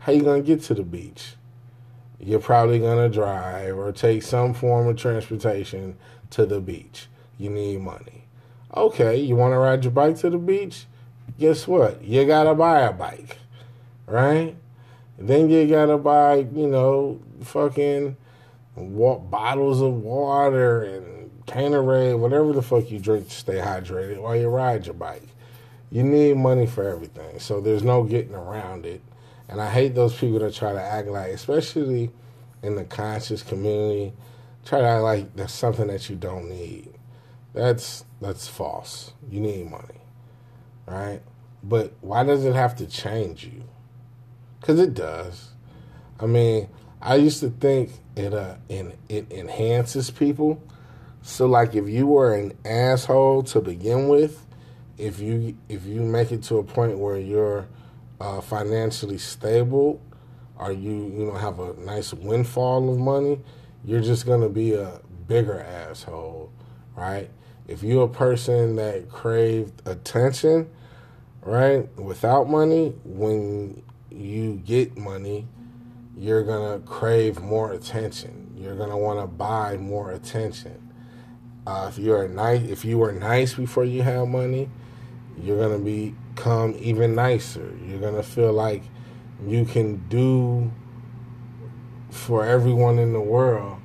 How 0.00 0.12
you 0.12 0.22
going 0.22 0.42
to 0.42 0.46
get 0.46 0.62
to 0.64 0.74
the 0.74 0.82
beach? 0.82 1.34
You're 2.20 2.40
probably 2.40 2.78
going 2.78 3.10
to 3.10 3.14
drive 3.14 3.78
or 3.78 3.90
take 3.92 4.22
some 4.22 4.52
form 4.52 4.86
of 4.86 4.96
transportation 4.96 5.96
to 6.30 6.44
the 6.44 6.60
beach. 6.60 7.06
You 7.38 7.48
need 7.48 7.80
money. 7.80 8.24
Okay, 8.76 9.16
you 9.16 9.34
want 9.34 9.54
to 9.54 9.58
ride 9.58 9.82
your 9.82 9.92
bike 9.92 10.18
to 10.18 10.28
the 10.28 10.36
beach? 10.36 10.84
Guess 11.38 11.66
what? 11.66 12.02
You 12.04 12.26
got 12.26 12.44
to 12.44 12.54
buy 12.54 12.80
a 12.80 12.92
bike, 12.92 13.38
right? 14.06 14.56
Then 15.18 15.48
you 15.48 15.66
got 15.66 15.86
to 15.86 15.96
buy, 15.96 16.46
you 16.54 16.66
know, 16.66 17.18
fucking 17.42 18.16
what, 18.74 19.30
bottles 19.30 19.80
of 19.80 19.94
water 19.94 20.82
and 20.82 21.30
Gatorade, 21.46 22.18
whatever 22.18 22.52
the 22.52 22.60
fuck 22.60 22.90
you 22.90 22.98
drink 22.98 23.28
to 23.28 23.34
stay 23.34 23.54
hydrated 23.54 24.20
while 24.20 24.36
you 24.36 24.48
ride 24.48 24.84
your 24.84 24.94
bike. 24.94 25.28
You 25.90 26.02
need 26.02 26.36
money 26.36 26.66
for 26.66 26.88
everything, 26.88 27.38
so 27.38 27.60
there's 27.60 27.84
no 27.84 28.02
getting 28.02 28.34
around 28.34 28.86
it. 28.86 29.00
And 29.48 29.60
I 29.60 29.70
hate 29.70 29.94
those 29.94 30.14
people 30.16 30.40
that 30.40 30.54
try 30.54 30.72
to 30.72 30.82
act 30.82 31.08
like, 31.08 31.30
especially 31.30 32.10
in 32.62 32.74
the 32.74 32.84
conscious 32.84 33.42
community, 33.42 34.12
try 34.64 34.80
to 34.80 34.86
act 34.86 35.02
like 35.02 35.36
that's 35.36 35.52
something 35.52 35.86
that 35.86 36.10
you 36.10 36.16
don't 36.16 36.48
need. 36.48 36.92
That's 37.54 38.04
that's 38.20 38.48
false. 38.48 39.12
You 39.30 39.40
need 39.40 39.70
money, 39.70 40.00
right? 40.86 41.20
But 41.62 41.94
why 42.00 42.24
does 42.24 42.44
it 42.44 42.54
have 42.54 42.76
to 42.76 42.86
change 42.86 43.44
you? 43.44 43.62
Because 44.60 44.80
it 44.80 44.94
does. 44.94 45.50
I 46.18 46.26
mean, 46.26 46.68
I 47.00 47.16
used 47.16 47.40
to 47.40 47.50
think 47.50 47.92
it 48.16 48.34
uh 48.34 48.56
in, 48.68 48.94
it 49.08 49.30
enhances 49.30 50.10
people. 50.10 50.62
So 51.22 51.46
like 51.46 51.74
if 51.74 51.88
you 51.88 52.06
were 52.06 52.34
an 52.34 52.56
asshole 52.64 53.44
to 53.44 53.60
begin 53.60 54.08
with, 54.08 54.45
if 54.98 55.20
you 55.20 55.56
if 55.68 55.84
you 55.84 56.00
make 56.00 56.32
it 56.32 56.42
to 56.44 56.58
a 56.58 56.62
point 56.62 56.98
where 56.98 57.18
you're 57.18 57.66
uh, 58.20 58.40
financially 58.40 59.18
stable, 59.18 60.00
or 60.58 60.72
you 60.72 60.90
you 60.90 61.26
know 61.26 61.34
have 61.34 61.60
a 61.60 61.74
nice 61.74 62.12
windfall 62.12 62.90
of 62.90 62.98
money, 62.98 63.40
you're 63.84 64.00
just 64.00 64.26
gonna 64.26 64.48
be 64.48 64.74
a 64.74 65.00
bigger 65.28 65.60
asshole, 65.60 66.50
right? 66.96 67.30
If 67.68 67.82
you're 67.82 68.04
a 68.04 68.08
person 68.08 68.76
that 68.76 69.10
craved 69.10 69.86
attention, 69.86 70.70
right, 71.42 71.86
without 71.98 72.48
money, 72.48 72.94
when 73.04 73.82
you 74.10 74.62
get 74.64 74.96
money, 74.96 75.46
you're 76.16 76.42
gonna 76.42 76.78
crave 76.80 77.40
more 77.40 77.72
attention. 77.72 78.54
You're 78.56 78.76
gonna 78.76 78.96
want 78.96 79.20
to 79.20 79.26
buy 79.26 79.76
more 79.76 80.12
attention. 80.12 80.82
Uh, 81.66 81.88
if 81.90 81.98
you're 81.98 82.28
nice, 82.28 82.62
if 82.62 82.84
you 82.84 82.98
were 82.98 83.12
nice 83.12 83.54
before 83.54 83.84
you 83.84 84.02
had 84.02 84.26
money, 84.28 84.70
you're 85.42 85.58
gonna 85.58 85.78
become 85.78 86.74
even 86.78 87.14
nicer. 87.14 87.72
You're 87.86 88.00
gonna 88.00 88.22
feel 88.22 88.52
like 88.52 88.82
you 89.46 89.64
can 89.64 90.06
do 90.08 90.70
for 92.10 92.44
everyone 92.44 92.98
in 92.98 93.12
the 93.12 93.20
world 93.20 93.78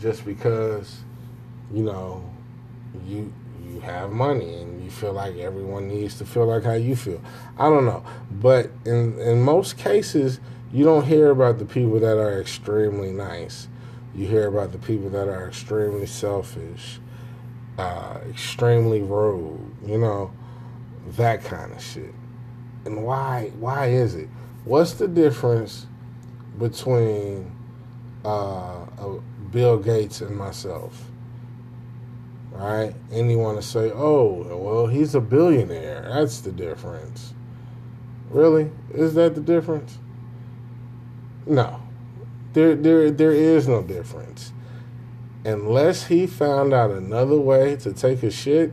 just 0.00 0.24
because 0.24 0.98
you 1.72 1.82
know 1.82 2.24
you 3.06 3.32
you 3.64 3.80
have 3.80 4.10
money 4.10 4.54
and 4.56 4.82
you 4.82 4.90
feel 4.90 5.12
like 5.12 5.36
everyone 5.36 5.88
needs 5.88 6.18
to 6.18 6.24
feel 6.26 6.46
like 6.46 6.64
how 6.64 6.72
you 6.72 6.96
feel. 6.96 7.20
I 7.58 7.68
don't 7.68 7.86
know, 7.86 8.04
but 8.30 8.70
in 8.84 9.18
in 9.18 9.42
most 9.42 9.78
cases, 9.78 10.40
you 10.72 10.84
don't 10.84 11.04
hear 11.06 11.30
about 11.30 11.58
the 11.58 11.64
people 11.64 12.00
that 12.00 12.18
are 12.18 12.40
extremely 12.40 13.12
nice. 13.12 13.68
You 14.14 14.26
hear 14.26 14.46
about 14.48 14.72
the 14.72 14.78
people 14.78 15.08
that 15.10 15.28
are 15.28 15.46
extremely 15.46 16.06
selfish, 16.06 16.98
uh, 17.78 18.18
extremely 18.28 19.02
rude. 19.02 19.60
You 19.86 19.98
know, 19.98 20.32
that 21.16 21.44
kind 21.44 21.72
of 21.72 21.82
shit. 21.82 22.14
And 22.84 23.04
why? 23.04 23.50
Why 23.58 23.86
is 23.86 24.14
it? 24.14 24.28
What's 24.64 24.94
the 24.94 25.08
difference 25.08 25.86
between 26.58 27.50
uh, 28.24 28.86
Bill 29.50 29.78
Gates 29.78 30.20
and 30.20 30.36
myself? 30.36 31.04
Right? 32.50 32.94
And 33.10 33.30
you 33.30 33.38
want 33.38 33.60
to 33.60 33.66
say, 33.66 33.90
oh, 33.94 34.44
well, 34.56 34.86
he's 34.86 35.14
a 35.14 35.20
billionaire. 35.20 36.10
That's 36.12 36.40
the 36.40 36.52
difference. 36.52 37.32
Really? 38.28 38.70
Is 38.92 39.14
that 39.14 39.34
the 39.34 39.40
difference? 39.40 39.98
No. 41.46 41.80
There, 42.52 42.74
there, 42.74 43.10
there 43.10 43.32
is 43.32 43.66
no 43.68 43.82
difference. 43.82 44.52
Unless 45.44 46.06
he 46.06 46.26
found 46.26 46.74
out 46.74 46.90
another 46.90 47.38
way 47.38 47.76
to 47.76 47.92
take 47.92 48.22
a 48.22 48.30
shit, 48.30 48.72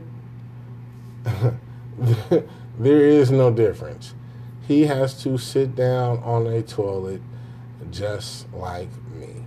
there 2.78 3.00
is 3.00 3.30
no 3.30 3.50
difference. 3.50 4.14
He 4.66 4.86
has 4.86 5.22
to 5.22 5.38
sit 5.38 5.74
down 5.74 6.18
on 6.18 6.46
a 6.46 6.62
toilet 6.62 7.22
just 7.90 8.52
like 8.52 8.90
me, 9.14 9.44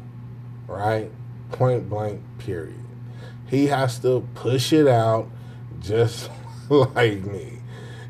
right? 0.68 1.12
Point 1.52 1.90
blank, 1.90 2.22
period. 2.40 2.80
He 3.48 3.68
has 3.68 4.00
to 4.00 4.28
push 4.34 4.74
it 4.74 4.88
out 4.88 5.30
just 5.80 6.30
like 6.70 7.24
me. 7.24 7.60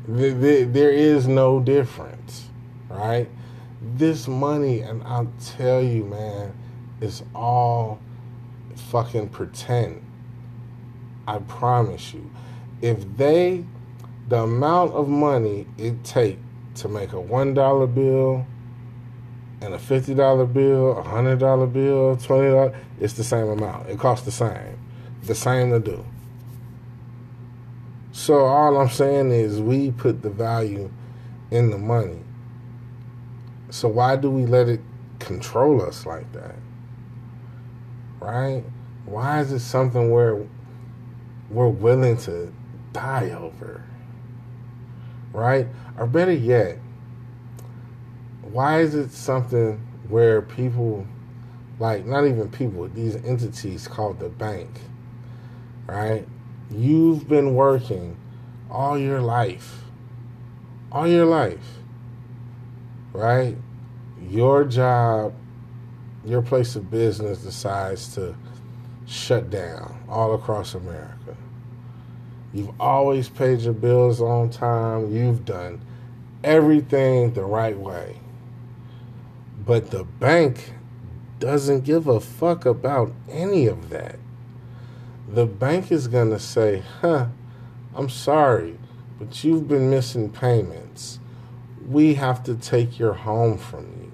There 0.06 0.90
is 0.90 1.28
no 1.28 1.60
difference, 1.60 2.48
right? 2.88 3.28
This 3.80 4.26
money, 4.26 4.80
and 4.80 5.02
I'll 5.04 5.32
tell 5.56 5.82
you, 5.82 6.04
man, 6.04 6.54
it's 7.00 7.22
all 7.34 8.00
fucking 8.74 9.28
pretend. 9.30 10.04
I 11.26 11.38
promise 11.38 12.12
you. 12.14 12.30
If 12.80 13.16
they, 13.16 13.64
the 14.32 14.38
amount 14.38 14.94
of 14.94 15.10
money 15.10 15.66
it 15.76 16.02
take 16.04 16.38
to 16.74 16.88
make 16.88 17.12
a 17.12 17.20
one 17.20 17.52
dollar 17.52 17.86
bill 17.86 18.46
and 19.60 19.74
a 19.74 19.78
fifty 19.78 20.14
dollar 20.14 20.46
bill, 20.46 20.96
a 20.96 21.02
hundred 21.02 21.38
dollar 21.38 21.66
bill, 21.66 22.16
twenty 22.16 22.48
dollar, 22.48 22.74
it's 22.98 23.12
the 23.12 23.24
same 23.24 23.48
amount. 23.48 23.90
It 23.90 23.98
costs 23.98 24.24
the 24.24 24.32
same, 24.32 24.78
the 25.24 25.34
same 25.34 25.70
to 25.72 25.80
do. 25.80 26.02
So 28.12 28.46
all 28.46 28.78
I'm 28.78 28.88
saying 28.88 29.32
is 29.32 29.60
we 29.60 29.90
put 29.90 30.22
the 30.22 30.30
value 30.30 30.90
in 31.50 31.68
the 31.68 31.76
money. 31.76 32.22
So 33.68 33.86
why 33.86 34.16
do 34.16 34.30
we 34.30 34.46
let 34.46 34.66
it 34.66 34.80
control 35.18 35.82
us 35.82 36.06
like 36.06 36.32
that? 36.32 36.54
Right? 38.18 38.64
Why 39.04 39.42
is 39.42 39.52
it 39.52 39.60
something 39.60 40.10
where 40.10 40.42
we're 41.50 41.68
willing 41.68 42.16
to 42.16 42.50
die 42.94 43.28
over? 43.32 43.84
Right? 45.32 45.66
Or 45.98 46.06
better 46.06 46.32
yet, 46.32 46.78
why 48.42 48.80
is 48.80 48.94
it 48.94 49.10
something 49.12 49.80
where 50.08 50.42
people, 50.42 51.06
like 51.78 52.04
not 52.04 52.26
even 52.26 52.50
people, 52.50 52.86
these 52.88 53.16
entities 53.16 53.88
called 53.88 54.18
the 54.18 54.28
bank, 54.28 54.68
right? 55.86 56.26
You've 56.70 57.28
been 57.28 57.54
working 57.54 58.16
all 58.70 58.98
your 58.98 59.20
life, 59.20 59.82
all 60.90 61.08
your 61.08 61.26
life, 61.26 61.78
right? 63.12 63.56
Your 64.28 64.64
job, 64.64 65.34
your 66.24 66.42
place 66.42 66.76
of 66.76 66.90
business 66.90 67.38
decides 67.38 68.14
to 68.14 68.34
shut 69.06 69.50
down 69.50 69.98
all 70.08 70.34
across 70.34 70.74
America. 70.74 71.36
You've 72.52 72.78
always 72.80 73.28
paid 73.28 73.60
your 73.60 73.72
bills 73.72 74.20
on 74.20 74.50
time. 74.50 75.14
You've 75.14 75.44
done 75.44 75.80
everything 76.44 77.32
the 77.32 77.44
right 77.44 77.78
way. 77.78 78.18
But 79.64 79.90
the 79.90 80.04
bank 80.04 80.72
doesn't 81.38 81.84
give 81.84 82.06
a 82.08 82.20
fuck 82.20 82.66
about 82.66 83.12
any 83.28 83.66
of 83.66 83.88
that. 83.90 84.16
The 85.28 85.46
bank 85.46 85.90
is 85.90 86.08
going 86.08 86.30
to 86.30 86.38
say, 86.38 86.82
huh, 87.00 87.26
I'm 87.94 88.08
sorry, 88.08 88.78
but 89.18 89.42
you've 89.42 89.68
been 89.68 89.88
missing 89.88 90.30
payments. 90.30 91.20
We 91.88 92.14
have 92.14 92.42
to 92.44 92.54
take 92.54 92.98
your 92.98 93.14
home 93.14 93.56
from 93.56 93.84
you. 94.00 94.12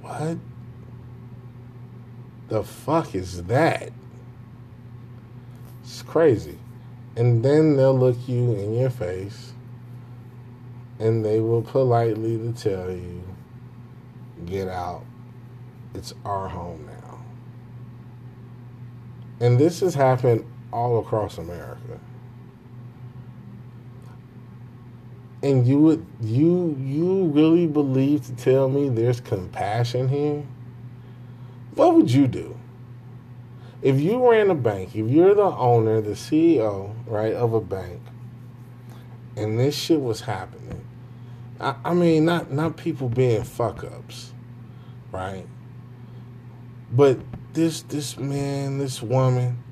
What? 0.00 0.38
The 2.48 2.62
fuck 2.62 3.14
is 3.14 3.44
that? 3.44 3.92
It's 5.84 6.02
crazy. 6.02 6.58
And 7.16 7.44
then 7.44 7.76
they'll 7.76 7.96
look 7.96 8.16
you 8.26 8.54
in 8.54 8.74
your 8.74 8.90
face 8.90 9.52
and 10.98 11.24
they 11.24 11.40
will 11.40 11.62
politely 11.62 12.52
tell 12.56 12.90
you, 12.90 13.22
get 14.46 14.68
out. 14.68 15.04
It's 15.94 16.14
our 16.24 16.48
home 16.48 16.86
now. 16.86 17.18
And 19.40 19.58
this 19.58 19.80
has 19.80 19.94
happened 19.94 20.44
all 20.72 20.98
across 20.98 21.38
America. 21.38 22.00
And 25.42 25.66
you 25.66 25.78
would 25.80 26.06
you 26.22 26.74
you 26.80 27.26
really 27.26 27.66
believe 27.66 28.24
to 28.26 28.32
tell 28.34 28.68
me 28.68 28.88
there's 28.88 29.20
compassion 29.20 30.08
here? 30.08 30.42
What 31.74 31.94
would 31.94 32.10
you 32.10 32.26
do? 32.26 32.53
If 33.84 34.00
you 34.00 34.30
ran 34.30 34.48
a 34.48 34.54
bank, 34.54 34.96
if 34.96 35.10
you're 35.10 35.34
the 35.34 35.42
owner, 35.42 36.00
the 36.00 36.12
CEO, 36.12 36.94
right, 37.06 37.34
of 37.34 37.52
a 37.52 37.60
bank, 37.60 38.00
and 39.36 39.60
this 39.60 39.76
shit 39.76 40.00
was 40.00 40.22
happening, 40.22 40.82
I, 41.60 41.76
I 41.84 41.92
mean, 41.92 42.24
not 42.24 42.50
not 42.50 42.78
people 42.78 43.10
being 43.10 43.44
fuck 43.44 43.84
ups, 43.84 44.32
right? 45.12 45.46
But 46.90 47.18
this 47.52 47.82
this 47.82 48.16
man, 48.16 48.78
this 48.78 49.02
woman, 49.02 49.62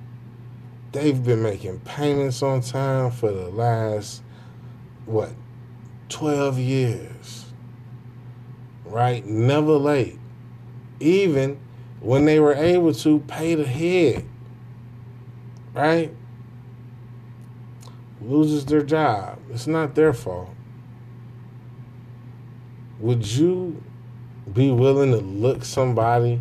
they've 0.93 1.25
been 1.25 1.43
making 1.43 1.81
payments 1.81 2.43
on 2.43 2.61
time 2.61 3.13
for 3.13 3.33
the 3.33 3.49
last 3.49 4.23
what 5.07 5.33
12 6.11 6.59
years. 6.59 7.47
Right? 8.85 9.25
Never 9.25 9.73
late. 9.73 10.19
Even 11.01 11.59
when 12.03 12.25
they 12.25 12.41
were 12.41 12.55
able 12.55 12.93
to 12.93 13.21
pay 13.21 13.55
the 13.55 13.65
head. 13.65 14.25
Right? 15.73 16.13
Loses 18.21 18.67
their 18.67 18.83
job. 18.83 19.39
It's 19.51 19.67
not 19.67 19.95
their 19.95 20.13
fault. 20.13 20.51
Would 22.99 23.27
you 23.27 23.83
be 24.53 24.71
willing 24.71 25.13
to 25.13 25.19
look 25.19 25.65
somebody 25.65 26.41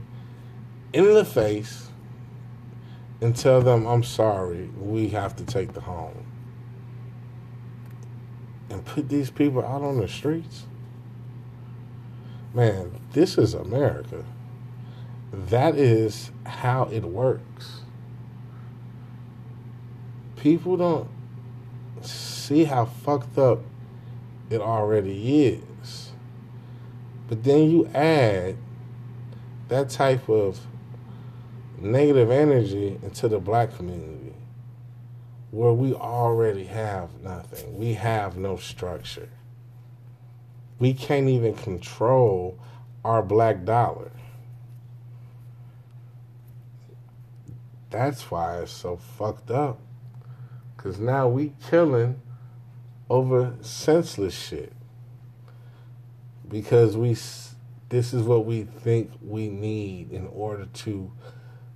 in 0.94 1.14
the 1.14 1.26
face 1.26 1.90
and 3.22 3.36
tell 3.36 3.62
them, 3.62 3.86
I'm 3.86 4.04
sorry, 4.04 4.70
we 4.80 5.10
have 5.10 5.36
to 5.38 5.46
take 5.46 5.74
the 5.74 5.82
home? 5.82 6.26
And 8.70 8.84
put 8.86 9.10
these 9.10 9.30
people 9.30 9.64
out 9.64 9.82
on 9.82 10.00
the 10.00 10.08
streets? 10.08 10.66
Man, 12.54 13.00
this 13.12 13.38
is 13.38 13.54
America. 13.54 14.26
That 15.32 15.76
is 15.76 16.32
how 16.46 16.90
it 16.92 17.04
works. 17.04 17.82
People 20.36 20.76
don't 20.76 21.10
see 22.02 22.66
how 22.66 22.86
fucked 22.86 23.38
up 23.38 23.60
it 24.50 24.60
already 24.60 25.46
is. 25.46 26.12
But 27.28 27.44
then 27.44 27.72
you 27.72 27.88
add 27.94 28.58
that 29.70 29.90
type 29.90 30.28
of 30.28 30.60
negative 31.80 32.30
energy 32.30 33.00
into 33.02 33.30
the 33.30 33.40
black 33.40 33.76
community 33.78 34.34
where 35.52 35.74
we 35.74 35.94
already 35.94 36.66
have 36.66 37.22
nothing. 37.22 37.78
We 37.78 37.94
have 37.94 38.38
no 38.38 38.58
structure. 38.58 39.30
We 40.80 40.94
can't 40.94 41.28
even 41.28 41.56
control 41.56 42.58
our 43.04 43.22
black 43.22 43.64
dollar. 43.66 44.12
That's 47.92 48.32
why 48.32 48.62
it's 48.62 48.72
so 48.72 48.98
fucked 48.98 49.52
up. 49.52 49.80
Cause 50.78 50.98
now 50.98 51.28
we 51.28 51.54
killing 51.70 52.20
over 53.10 53.56
senseless 53.62 54.34
shit. 54.34 54.74
Because 56.48 56.98
we 56.98 57.16
this 57.90 58.14
is 58.14 58.24
what 58.24 58.46
we 58.46 58.64
think 58.64 59.12
we 59.22 59.50
need 59.50 60.12
in 60.12 60.28
order 60.28 60.66
to 60.66 61.12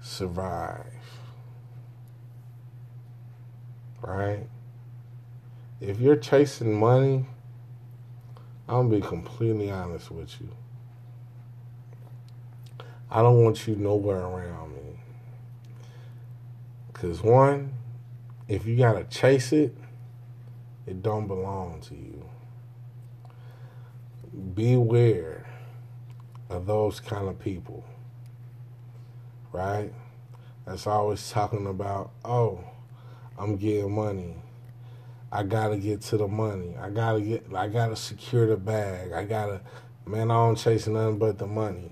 survive. 0.02 0.86
Right? 4.02 4.48
If 5.82 6.00
you're 6.00 6.16
chasing 6.16 6.80
money, 6.80 7.26
I'm 8.68 8.90
gonna 8.90 9.02
be 9.02 9.02
completely 9.02 9.70
honest 9.70 10.10
with 10.10 10.40
you. 10.40 10.50
I 13.12 13.22
don't 13.22 13.44
want 13.44 13.68
you 13.68 13.76
nowhere 13.76 14.22
around 14.22 14.74
me. 14.74 14.85
Cause 16.96 17.22
one, 17.22 17.74
if 18.48 18.66
you 18.66 18.78
gotta 18.78 19.04
chase 19.04 19.52
it, 19.52 19.76
it 20.88 21.04
don't 21.04 21.28
belong 21.28 21.82
to 21.82 21.94
you. 21.94 22.24
Beware 24.54 25.46
of 26.50 26.66
those 26.66 27.02
kind 27.02 27.28
of 27.28 27.38
people. 27.38 27.84
Right? 29.52 29.92
That's 30.66 30.88
always 30.88 31.30
talking 31.30 31.68
about, 31.68 32.12
oh, 32.24 32.64
I'm 33.38 33.58
getting 33.58 33.94
money. 33.94 34.36
I 35.34 35.44
gotta 35.44 35.76
get 35.76 36.00
to 36.04 36.18
the 36.18 36.30
money. 36.30 36.78
I 36.80 36.92
gotta 36.92 37.20
get 37.20 37.54
I 37.54 37.68
gotta 37.68 37.98
secure 37.98 38.48
the 38.48 38.56
bag. 38.56 39.12
I 39.12 39.26
gotta 39.26 39.60
man, 40.06 40.32
I 40.32 40.36
don't 40.36 40.56
chase 40.56 40.88
nothing 40.88 41.20
but 41.20 41.40
the 41.40 41.46
money. 41.46 41.92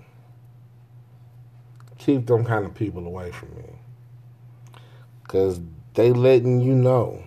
Keep 1.98 2.28
them 2.28 2.46
kind 2.46 2.66
of 2.66 2.74
people 2.74 3.06
away 3.06 3.32
from 3.32 3.54
me. 3.58 3.73
Cause 5.34 5.60
they 5.96 6.14
letting 6.14 6.62
you 6.62 6.76
know 6.76 7.24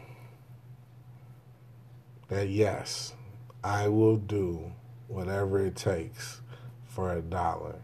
that 2.29 2.49
yes, 2.49 3.14
I 3.64 3.88
will 3.88 4.16
do 4.16 4.71
whatever 5.09 5.59
it 5.59 5.75
takes 5.75 6.40
for 6.85 7.12
a 7.12 7.21
dollar. 7.21 7.81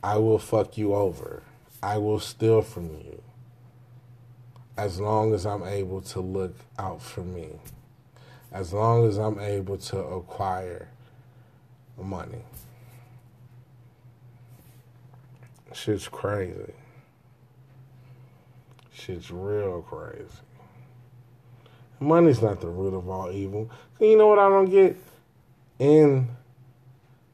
I 0.00 0.18
will 0.18 0.38
fuck 0.38 0.78
you 0.78 0.94
over. 0.94 1.42
I 1.82 1.98
will 1.98 2.20
steal 2.20 2.62
from 2.62 2.90
you. 2.90 3.20
As 4.76 5.00
long 5.00 5.34
as 5.34 5.44
I'm 5.44 5.64
able 5.64 6.00
to 6.02 6.20
look 6.20 6.54
out 6.78 7.02
for 7.02 7.22
me. 7.22 7.58
As 8.52 8.72
long 8.72 9.08
as 9.08 9.18
I'm 9.18 9.40
able 9.40 9.76
to 9.76 9.98
acquire 9.98 10.88
money. 11.98 12.44
Shit's 15.72 16.06
crazy. 16.06 16.74
Shit's 19.04 19.30
real 19.30 19.82
crazy. 19.82 20.24
Money's 22.00 22.40
not 22.40 22.60
the 22.60 22.68
root 22.68 22.94
of 22.94 23.08
all 23.08 23.30
evil. 23.30 23.70
You 24.00 24.16
know 24.16 24.28
what 24.28 24.38
I 24.38 24.48
don't 24.48 24.70
get? 24.70 24.96
In 25.78 26.28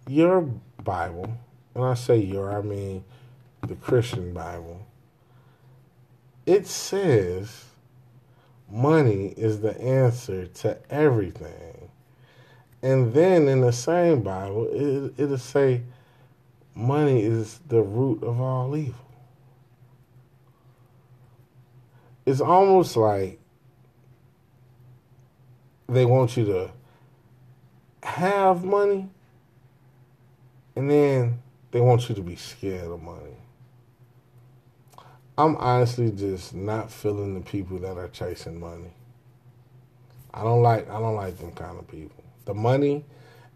your 0.09 0.41
Bible, 0.83 1.33
when 1.75 1.89
I 1.89 1.95
say 1.95 2.19
your, 2.19 2.57
I 2.57 2.63
mean 2.63 3.05
the 3.67 3.77
Christian 3.77 4.33
Bible, 4.33 4.85
it 6.45 6.67
says 6.67 7.67
money 8.69 9.29
is 9.37 9.61
the 9.61 9.81
answer 9.81 10.47
to 10.47 10.79
everything. 10.91 11.89
And 12.83 13.15
then 13.15 13.47
in 13.47 13.61
the 13.61 13.73
same 13.73 14.23
Bible, 14.23 14.69
it, 14.73 15.15
it'll 15.23 15.39
say 15.39 15.83
money 16.75 17.23
is 17.23 17.61
the 17.69 17.83
root 17.83 18.25
of 18.25 18.41
all 18.41 18.77
evil. 18.77 19.10
It's 22.31 22.40
almost 22.40 22.97
like 22.97 23.40
they 25.88 26.05
want 26.05 26.37
you 26.37 26.45
to 26.45 26.71
have 28.05 28.62
money 28.62 29.11
and 30.77 30.88
then 30.88 31.43
they 31.73 31.81
want 31.81 32.09
you 32.09 32.14
to 32.14 32.23
be 32.23 32.37
scared 32.37 32.88
of 32.88 33.03
money. 33.03 33.35
I'm 35.37 35.57
honestly 35.57 36.12
just 36.12 36.55
not 36.55 36.93
feeling 36.93 37.35
the 37.35 37.40
people 37.40 37.81
that 37.81 37.99
are 37.99 38.07
chasing 38.07 38.61
money. 38.61 38.93
I 40.33 40.45
don't 40.45 40.62
like 40.62 40.88
I 40.88 41.01
don't 41.01 41.16
like 41.16 41.37
them 41.37 41.51
kind 41.51 41.81
of 41.81 41.88
people. 41.88 42.23
The 42.45 42.55
money, 42.55 43.05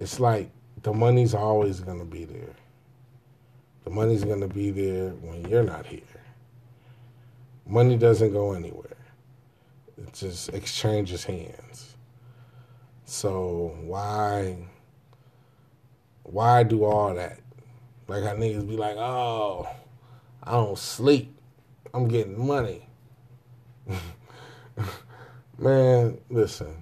it's 0.00 0.18
like 0.18 0.50
the 0.82 0.92
money's 0.92 1.32
always 1.32 1.78
gonna 1.78 2.04
be 2.04 2.24
there. 2.24 2.56
The 3.84 3.90
money's 3.90 4.24
gonna 4.24 4.48
be 4.48 4.72
there 4.72 5.10
when 5.10 5.48
you're 5.48 5.62
not 5.62 5.87
here. 5.87 6.00
Money 7.66 7.96
doesn't 7.96 8.33
go 8.33 8.53
anywhere. 8.53 8.96
It 9.96 10.12
just 10.12 10.50
exchanges 10.50 11.24
hands. 11.24 11.96
So 13.05 13.77
why 13.83 14.57
why 16.24 16.62
do 16.62 16.85
all 16.85 17.14
that? 17.14 17.38
Like 18.09 18.24
how 18.24 18.35
niggas 18.35 18.68
be 18.68 18.77
like, 18.77 18.96
oh, 18.96 19.68
I 20.42 20.53
don't 20.53 20.79
sleep. 20.79 21.35
I'm 21.92 22.09
getting 22.09 22.46
money. 22.46 22.88
Man, 25.59 26.18
listen. 26.29 26.74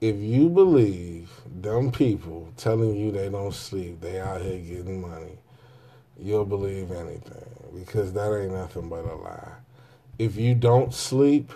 If 0.00 0.16
you 0.16 0.48
believe 0.48 1.30
dumb 1.60 1.92
people 1.92 2.48
telling 2.56 2.96
you 2.96 3.12
they 3.12 3.28
don't 3.28 3.54
sleep, 3.54 4.00
they 4.00 4.18
out 4.18 4.40
here 4.40 4.58
getting 4.58 5.02
money, 5.02 5.38
you'll 6.20 6.44
believe 6.44 6.90
anything 6.90 7.44
because 7.74 8.12
that 8.12 8.36
ain't 8.36 8.52
nothing 8.52 8.88
but 8.88 9.04
a 9.04 9.14
lie. 9.14 9.52
If 10.18 10.36
you 10.36 10.54
don't 10.54 10.92
sleep, 10.92 11.52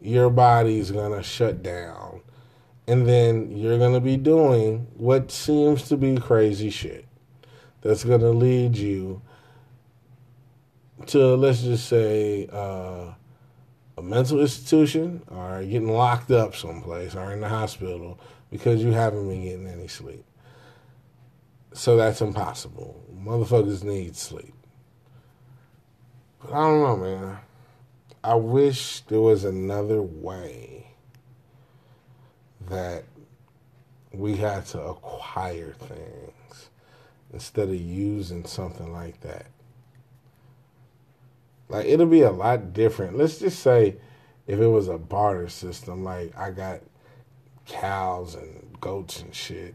your 0.00 0.30
body's 0.30 0.90
gonna 0.90 1.22
shut 1.22 1.62
down 1.62 2.20
and 2.86 3.06
then 3.06 3.56
you're 3.56 3.78
to 3.92 4.00
be 4.00 4.16
doing 4.16 4.86
what 4.96 5.30
seems 5.30 5.88
to 5.88 5.96
be 5.96 6.16
crazy 6.16 6.70
shit 6.70 7.06
that's 7.80 8.04
to 8.20 8.30
lead 8.30 8.76
you 8.76 9.20
to 11.06 11.34
let's 11.36 11.62
just 11.62 11.88
say 11.88 12.48
uh, 12.52 13.12
a 13.98 14.02
mental 14.02 14.40
institution 14.40 15.22
or 15.28 15.62
getting 15.62 15.88
locked 15.88 16.30
up 16.30 16.54
someplace 16.54 17.14
or 17.14 17.32
in 17.32 17.40
the 17.40 17.48
hospital 17.48 18.18
because 18.50 18.82
you 18.82 18.92
haven't 18.92 19.28
been 19.28 19.42
getting 19.42 19.66
any 19.66 19.88
sleep. 19.88 20.24
So 21.76 21.98
that's 21.98 22.22
impossible. 22.22 23.04
Motherfuckers 23.14 23.84
need 23.84 24.16
sleep. 24.16 24.54
But 26.40 26.54
I 26.54 26.60
don't 26.60 26.82
know, 26.82 26.96
man. 26.96 27.38
I 28.24 28.34
wish 28.34 29.00
there 29.00 29.20
was 29.20 29.44
another 29.44 30.00
way 30.00 30.86
that 32.70 33.04
we 34.10 34.36
had 34.36 34.64
to 34.66 34.80
acquire 34.80 35.74
things 35.74 36.70
instead 37.30 37.68
of 37.68 37.74
using 37.74 38.46
something 38.46 38.90
like 38.90 39.20
that. 39.20 39.46
Like 41.68 41.84
it'll 41.84 42.06
be 42.06 42.22
a 42.22 42.30
lot 42.30 42.72
different. 42.72 43.18
Let's 43.18 43.38
just 43.38 43.58
say 43.58 43.96
if 44.46 44.58
it 44.58 44.68
was 44.68 44.88
a 44.88 44.96
barter 44.96 45.50
system, 45.50 46.04
like 46.04 46.34
I 46.38 46.52
got 46.52 46.80
cows 47.66 48.34
and 48.34 48.80
goats 48.80 49.20
and 49.20 49.34
shit. 49.34 49.74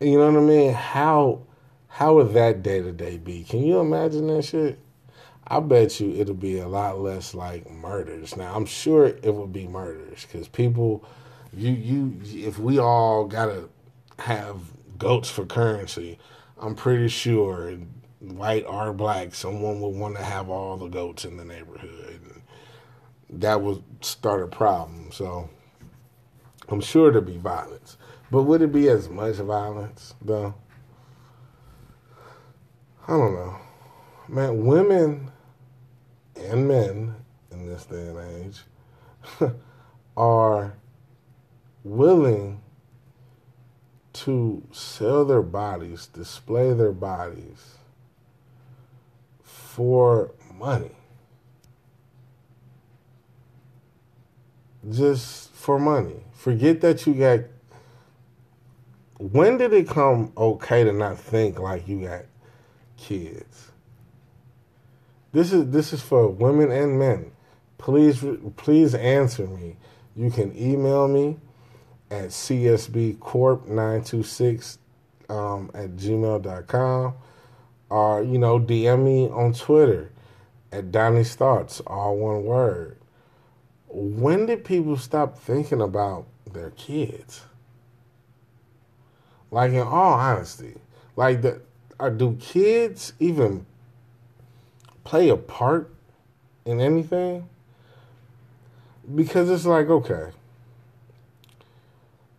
You 0.00 0.18
know 0.18 0.32
what 0.32 0.42
I 0.42 0.44
mean? 0.44 0.72
How 0.74 1.42
how 1.88 2.14
would 2.14 2.34
that 2.34 2.62
day 2.62 2.82
to 2.82 2.92
day 2.92 3.18
be? 3.18 3.44
Can 3.44 3.62
you 3.62 3.78
imagine 3.78 4.26
that 4.26 4.42
shit? 4.42 4.78
I 5.46 5.60
bet 5.60 6.00
you 6.00 6.12
it'll 6.14 6.34
be 6.34 6.58
a 6.58 6.66
lot 6.66 6.98
less 6.98 7.34
like 7.34 7.70
murders. 7.70 8.36
Now 8.36 8.54
I'm 8.54 8.66
sure 8.66 9.06
it 9.06 9.34
will 9.34 9.46
be 9.46 9.68
murders 9.68 10.26
because 10.26 10.48
people, 10.48 11.04
you 11.52 11.70
you 11.70 12.20
if 12.46 12.58
we 12.58 12.78
all 12.78 13.26
gotta 13.26 13.68
have 14.18 14.58
goats 14.98 15.30
for 15.30 15.46
currency, 15.46 16.18
I'm 16.58 16.74
pretty 16.74 17.08
sure 17.08 17.78
white 18.20 18.64
or 18.66 18.92
black, 18.92 19.34
someone 19.34 19.80
would 19.80 19.94
want 19.94 20.16
to 20.16 20.22
have 20.24 20.48
all 20.48 20.76
the 20.76 20.88
goats 20.88 21.24
in 21.24 21.36
the 21.36 21.44
neighborhood. 21.44 22.20
And 23.30 23.42
that 23.42 23.60
would 23.60 23.82
start 24.00 24.42
a 24.42 24.48
problem. 24.48 25.12
So 25.12 25.48
I'm 26.68 26.80
sure 26.80 27.12
there'd 27.12 27.26
be 27.26 27.36
violence. 27.36 27.96
But 28.34 28.42
would 28.42 28.62
it 28.62 28.72
be 28.72 28.88
as 28.88 29.08
much 29.08 29.36
violence, 29.36 30.14
though? 30.20 30.54
I 33.06 33.12
don't 33.12 33.32
know. 33.32 33.56
Man, 34.26 34.64
women 34.66 35.30
and 36.34 36.66
men 36.66 37.14
in 37.52 37.66
this 37.68 37.84
day 37.84 38.08
and 38.08 38.18
age 38.18 38.64
are 40.16 40.74
willing 41.84 42.60
to 44.14 44.64
sell 44.72 45.24
their 45.24 45.40
bodies, 45.40 46.08
display 46.08 46.72
their 46.72 46.90
bodies 46.90 47.78
for 49.44 50.32
money. 50.58 50.96
Just 54.90 55.52
for 55.52 55.78
money. 55.78 56.24
Forget 56.32 56.80
that 56.80 57.06
you 57.06 57.14
got. 57.14 57.53
When 59.18 59.58
did 59.58 59.72
it 59.72 59.88
come 59.88 60.32
okay 60.36 60.84
to 60.84 60.92
not 60.92 61.18
think 61.18 61.58
like 61.58 61.88
you 61.88 62.06
got 62.06 62.26
kids? 62.96 63.72
This 65.32 65.52
is 65.52 65.70
this 65.70 65.92
is 65.92 66.02
for 66.02 66.28
women 66.28 66.70
and 66.70 66.96
men. 66.98 67.32
Please 67.78 68.24
please 68.56 68.94
answer 68.94 69.46
me. 69.46 69.76
You 70.16 70.30
can 70.30 70.56
email 70.56 71.08
me 71.08 71.38
at 72.10 72.28
csbcorp926 72.28 74.78
um, 75.28 75.70
at 75.74 75.96
gmail.com 75.96 77.14
or, 77.90 78.22
you 78.22 78.38
know, 78.38 78.58
DM 78.58 79.04
me 79.04 79.28
on 79.28 79.52
Twitter 79.52 80.10
at 80.72 80.90
Donnie's 80.90 81.34
Thoughts, 81.34 81.80
all 81.86 82.16
one 82.16 82.44
word. 82.44 82.98
When 83.88 84.46
did 84.46 84.64
people 84.64 84.96
stop 84.96 85.38
thinking 85.38 85.80
about 85.80 86.26
their 86.52 86.70
kids? 86.70 87.42
Like, 89.54 89.70
in 89.70 89.82
all 89.82 90.14
honesty, 90.14 90.74
like, 91.14 91.42
the, 91.42 91.60
are, 92.00 92.10
do 92.10 92.36
kids 92.40 93.12
even 93.20 93.64
play 95.04 95.28
a 95.28 95.36
part 95.36 95.94
in 96.64 96.80
anything? 96.80 97.48
Because 99.14 99.48
it's 99.48 99.64
like, 99.64 99.88
okay, 99.88 100.32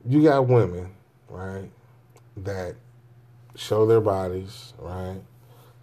you 0.06 0.24
got 0.24 0.46
women, 0.48 0.90
right, 1.30 1.70
that 2.36 2.76
show 3.56 3.86
their 3.86 4.02
bodies, 4.02 4.74
right? 4.78 5.22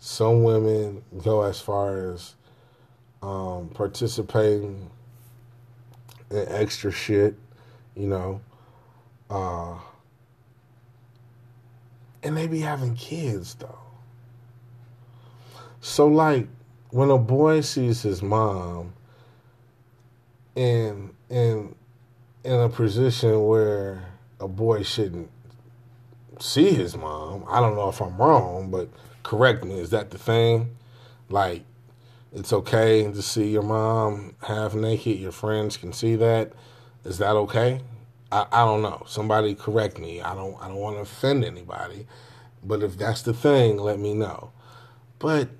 Some 0.01 0.43
women 0.43 1.03
go 1.25 1.45
as 1.45 1.59
far 1.59 2.13
as 2.13 2.35
um, 3.23 3.71
participating 3.73 4.91
in 6.31 6.47
extra 6.51 6.93
shit, 6.93 7.37
you 7.97 8.09
know. 8.09 8.43
Uh, 9.31 9.77
and 12.23 12.37
they 12.37 12.47
be 12.47 12.61
having 12.61 12.95
kids 12.95 13.55
though. 13.55 13.79
So 15.81 16.07
like 16.07 16.49
when 16.91 17.11
a 17.11 17.19
boy 17.19 17.63
sees 17.63 18.03
his 18.03 18.23
mom 18.23 18.93
in 20.55 21.11
in 21.31 21.75
in 22.45 22.53
a 22.53 22.69
position 22.69 23.47
where 23.47 24.05
a 24.41 24.49
boy 24.49 24.83
shouldn't 24.83 25.31
see 26.39 26.73
his 26.73 26.97
mom, 26.97 27.45
I 27.49 27.61
don't 27.61 27.77
know 27.77 27.89
if 27.89 28.01
I'm 28.01 28.17
wrong, 28.17 28.71
but 28.71 28.89
correct 29.23 29.65
me. 29.65 29.79
Is 29.79 29.91
that 29.91 30.11
the 30.11 30.19
thing? 30.19 30.77
Like, 31.29 31.63
it's 32.33 32.53
okay 32.53 33.05
to 33.05 33.23
see 33.23 33.51
your 33.51 33.63
mom 33.63 34.35
half 34.43 34.75
naked. 34.75 35.19
Your 35.19 35.33
friends 35.33 35.77
can 35.77 35.93
see 35.93 36.17
that. 36.17 36.53
Is 37.05 37.19
that 37.19 37.37
okay? 37.37 37.81
I, 38.33 38.47
I 38.53 38.65
don't 38.65 38.83
know. 38.83 39.05
Somebody 39.07 39.55
correct 39.55 39.99
me. 39.99 40.23
I 40.23 40.35
don't 40.35 40.61
I 40.63 40.69
don't 40.69 40.79
want 40.79 40.97
to 40.97 41.03
offend 41.03 41.45
anybody, 41.45 42.07
but 42.65 42.83
if 42.83 42.99
that's 42.99 43.23
the 43.23 43.35
thing, 43.35 43.79
let 43.79 44.01
me 44.01 44.15
know. 44.15 44.53
But 45.21 45.51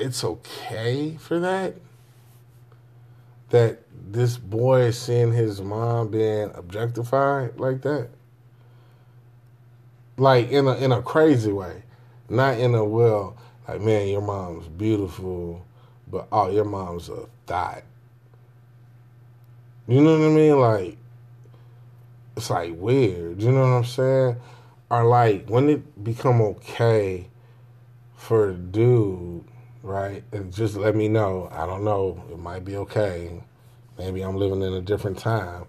it's 0.00 0.24
okay 0.24 1.16
for 1.20 1.40
that. 1.40 1.76
That 3.50 3.80
this 3.92 4.38
boy 4.38 4.82
is 4.84 4.98
seeing 4.98 5.32
his 5.32 5.60
mom 5.60 6.10
being 6.10 6.50
objectified 6.54 7.60
like 7.60 7.82
that. 7.82 8.08
Like 10.16 10.50
in 10.50 10.66
a 10.66 10.76
in 10.76 10.92
a 10.92 11.02
crazy 11.02 11.52
way. 11.52 11.84
Not 12.30 12.58
in 12.58 12.74
a 12.74 12.84
well, 12.84 13.36
like, 13.68 13.82
man, 13.82 14.08
your 14.08 14.22
mom's 14.22 14.68
beautiful, 14.68 15.66
but 16.10 16.28
oh, 16.32 16.50
your 16.50 16.64
mom's 16.64 17.10
a 17.10 17.26
thought. 17.46 17.82
You 19.86 20.00
know 20.00 20.18
what 20.18 20.26
I 20.26 20.30
mean? 20.30 20.58
Like, 20.58 20.98
it's 22.36 22.50
like 22.50 22.72
weird. 22.76 23.42
You 23.42 23.52
know 23.52 23.60
what 23.60 23.66
I'm 23.66 23.84
saying? 23.84 24.36
Or 24.90 25.04
like 25.04 25.48
when 25.48 25.68
it 25.68 26.04
become 26.04 26.40
okay 26.42 27.28
for 28.16 28.50
a 28.50 28.54
dude, 28.54 29.44
right? 29.82 30.22
And 30.32 30.52
just 30.52 30.76
let 30.76 30.94
me 30.94 31.08
know. 31.08 31.48
I 31.52 31.66
don't 31.66 31.84
know. 31.84 32.22
It 32.30 32.38
might 32.38 32.64
be 32.64 32.76
okay. 32.76 33.42
Maybe 33.98 34.22
I'm 34.22 34.36
living 34.36 34.62
in 34.62 34.72
a 34.74 34.80
different 34.80 35.18
time. 35.18 35.66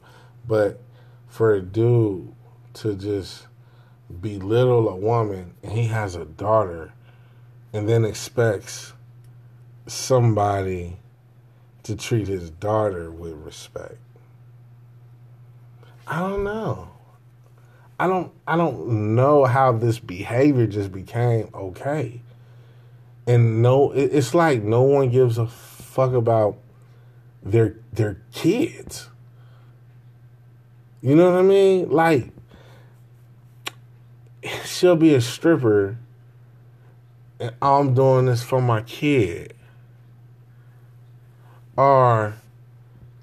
But 0.47 0.82
for 1.28 1.54
a 1.54 1.62
dude 1.62 2.34
to 2.76 2.95
just 2.95 3.47
belittle 4.21 4.89
a 4.89 4.95
woman 4.95 5.54
and 5.63 5.71
he 5.71 5.86
has 5.88 6.15
a 6.15 6.26
daughter 6.26 6.93
and 7.71 7.89
then 7.89 8.06
expects 8.06 8.93
somebody 9.88 10.97
to 11.84 11.95
treat 11.95 12.28
his 12.28 12.49
daughter 12.52 13.12
with 13.12 13.34
respect. 13.34 13.97
I 16.07 16.19
don't 16.19 16.43
know. 16.43 16.89
I 17.99 18.07
don't 18.07 18.31
I 18.47 18.57
don't 18.57 19.15
know 19.15 19.45
how 19.45 19.71
this 19.71 19.99
behavior 19.99 20.67
just 20.67 20.91
became 20.91 21.49
okay. 21.53 22.21
And 23.25 23.61
no 23.61 23.91
it's 23.91 24.33
like 24.33 24.63
no 24.63 24.81
one 24.81 25.09
gives 25.09 25.37
a 25.37 25.47
fuck 25.47 26.13
about 26.13 26.57
their 27.41 27.77
their 27.93 28.21
kids. 28.33 29.09
You 31.01 31.15
know 31.15 31.31
what 31.31 31.39
I 31.39 31.43
mean? 31.43 31.89
Like 31.89 32.29
she'll 34.65 34.95
be 34.95 35.13
a 35.13 35.21
stripper 35.21 35.97
and 37.39 37.53
I'm 37.61 37.93
doing 37.93 38.25
this 38.25 38.43
for 38.43 38.61
my 38.61 38.81
kid. 38.81 39.53
Or 41.75 42.35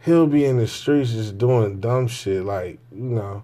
he'll 0.05 0.27
be 0.27 0.45
in 0.45 0.59
the 0.59 0.67
streets 0.67 1.13
just 1.13 1.39
doing 1.39 1.81
dumb 1.81 2.09
shit 2.09 2.45
like, 2.45 2.79
you 2.93 3.03
know, 3.03 3.43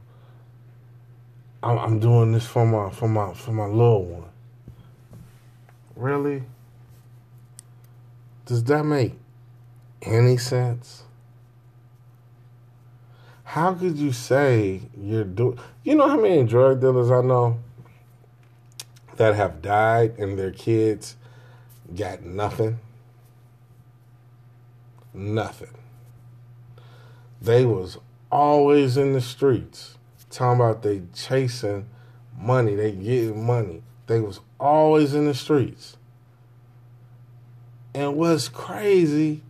I'm, 1.63 1.79
I'm 1.79 1.99
doing 1.99 2.33
this 2.33 2.47
for 2.47 2.67
my 2.67 2.91
for 2.91 3.09
my 3.09 3.35
for 3.35 3.53
my 3.53 3.67
little 3.67 4.05
one. 4.05 4.29
Really? 5.95 6.45
Does 8.45 8.63
that 8.65 8.85
make 8.85 9.15
any 10.03 10.37
sense? 10.37 11.03
How 13.45 13.75
could 13.75 13.97
you 13.97 14.13
say 14.13 14.83
you're 15.01 15.25
doing? 15.25 15.59
You 15.83 15.95
know 15.95 16.09
how 16.09 16.21
many 16.21 16.45
drug 16.45 16.81
dealers 16.81 17.11
I 17.11 17.23
know 17.23 17.59
that 19.17 19.35
have 19.35 19.63
died 19.63 20.19
and 20.19 20.39
their 20.39 20.51
kids 20.51 21.17
got 21.95 22.23
nothing. 22.23 22.79
Nothing. 25.15 25.71
They 27.47 27.65
was 27.65 27.97
always 28.29 28.97
in 28.97 29.13
the 29.13 29.21
streets 29.21 29.97
talking 30.31 30.61
about 30.61 30.83
they 30.83 31.03
chasing 31.15 31.89
money, 32.37 32.75
they 32.75 32.91
getting 32.91 33.47
money. 33.47 33.85
They 34.09 34.19
was 34.19 34.41
always 34.59 35.15
in 35.15 35.27
the 35.27 35.35
streets. 35.35 35.97
And 37.95 38.17
what's 38.17 38.49
crazy, 38.49 39.43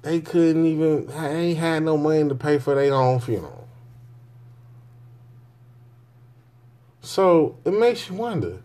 they 0.00 0.20
couldn't 0.20 0.64
even, 0.64 1.08
they 1.08 1.14
ain't 1.14 1.58
had 1.58 1.82
no 1.82 1.98
money 1.98 2.26
to 2.26 2.34
pay 2.34 2.58
for 2.58 2.74
their 2.74 2.94
own 2.94 3.20
funeral. 3.20 3.68
So 7.02 7.58
it 7.66 7.74
makes 7.74 8.08
you 8.08 8.14
wonder. 8.14 8.62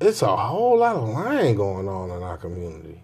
It's 0.00 0.22
a 0.22 0.36
whole 0.36 0.78
lot 0.78 0.94
of 0.94 1.08
lying 1.08 1.56
going 1.56 1.88
on 1.88 2.12
in 2.12 2.22
our 2.22 2.36
community. 2.36 3.02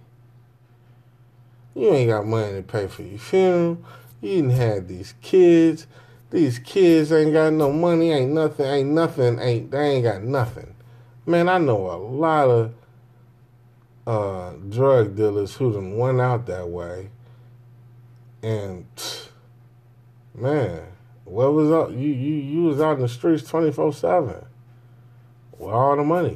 You 1.75 1.91
ain't 1.93 2.11
got 2.11 2.27
money 2.27 2.55
to 2.55 2.63
pay 2.63 2.87
for 2.87 3.03
your 3.03 3.19
funeral. 3.19 3.79
You 4.21 4.37
didn't 4.37 4.51
have 4.51 4.89
these 4.89 5.15
kids. 5.23 5.87
These 6.31 6.59
kids 6.61 7.13
ain't 7.13 7.33
got 7.33 7.53
no 7.53 7.73
money, 7.73 8.11
ain't 8.11 8.33
nothing, 8.33 8.67
ain't 8.67 8.91
nothing, 8.91 9.39
ain't 9.39 9.71
they 9.71 9.91
ain't 9.91 10.05
got 10.05 10.23
nothing. 10.23 10.75
Man, 11.27 11.49
I 11.49 11.59
know 11.59 11.91
a 11.91 11.97
lot 11.97 12.49
of 12.49 12.75
uh, 14.07 14.53
drug 14.69 15.15
dealers 15.17 15.55
who 15.57 15.73
done 15.73 15.97
went 15.97 16.21
out 16.21 16.47
that 16.47 16.69
way. 16.69 17.11
And 18.43 18.87
man, 20.35 20.83
what 21.25 21.53
was 21.53 21.71
up? 21.71 21.91
You 21.91 21.99
you 21.99 22.35
you 22.35 22.63
was 22.65 22.81
out 22.81 22.97
in 22.97 23.03
the 23.03 23.09
streets 23.09 23.49
twenty 23.49 23.71
four 23.71 23.93
seven. 23.93 24.45
Where 25.53 25.75
all 25.75 25.97
the 25.97 26.03
money 26.03 26.35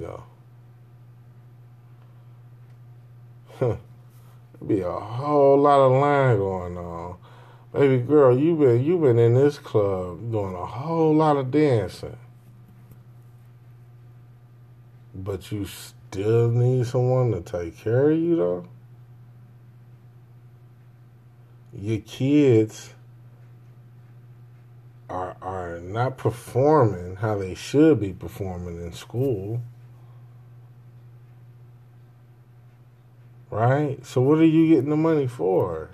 go? 3.61 3.79
Be 4.67 4.81
a 4.81 4.91
whole 4.91 5.61
lot 5.61 5.81
of 5.81 5.93
line 5.93 6.37
going 6.39 6.77
on. 6.77 7.17
Baby 7.73 7.99
girl, 8.03 8.37
you 8.37 8.57
been 8.57 8.83
you 8.83 8.99
been 8.99 9.19
in 9.19 9.35
this 9.35 9.59
club 9.59 10.33
doing 10.33 10.55
a 10.55 10.67
whole 10.67 11.15
lot 11.15 11.37
of 11.37 11.51
dancing. 11.51 12.17
But 15.15 15.53
you 15.53 15.67
still 15.67 16.51
need 16.51 16.87
someone 16.87 17.33
to 17.33 17.41
take 17.41 17.79
care 17.79 18.11
of 18.11 18.19
you 18.19 18.37
though? 18.37 18.69
Your 21.73 22.01
kids 22.01 22.95
are 25.09 25.37
are 25.43 25.79
not 25.79 26.17
performing 26.17 27.17
how 27.17 27.39
they 27.39 27.55
should 27.55 28.01
be 28.01 28.13
performing 28.13 28.81
in 28.81 28.93
school. 28.93 29.61
Right? 33.57 34.05
So 34.05 34.21
what 34.21 34.37
are 34.37 34.45
you 34.45 34.69
getting 34.69 34.91
the 34.91 34.97
money 34.97 35.27
for? 35.27 35.89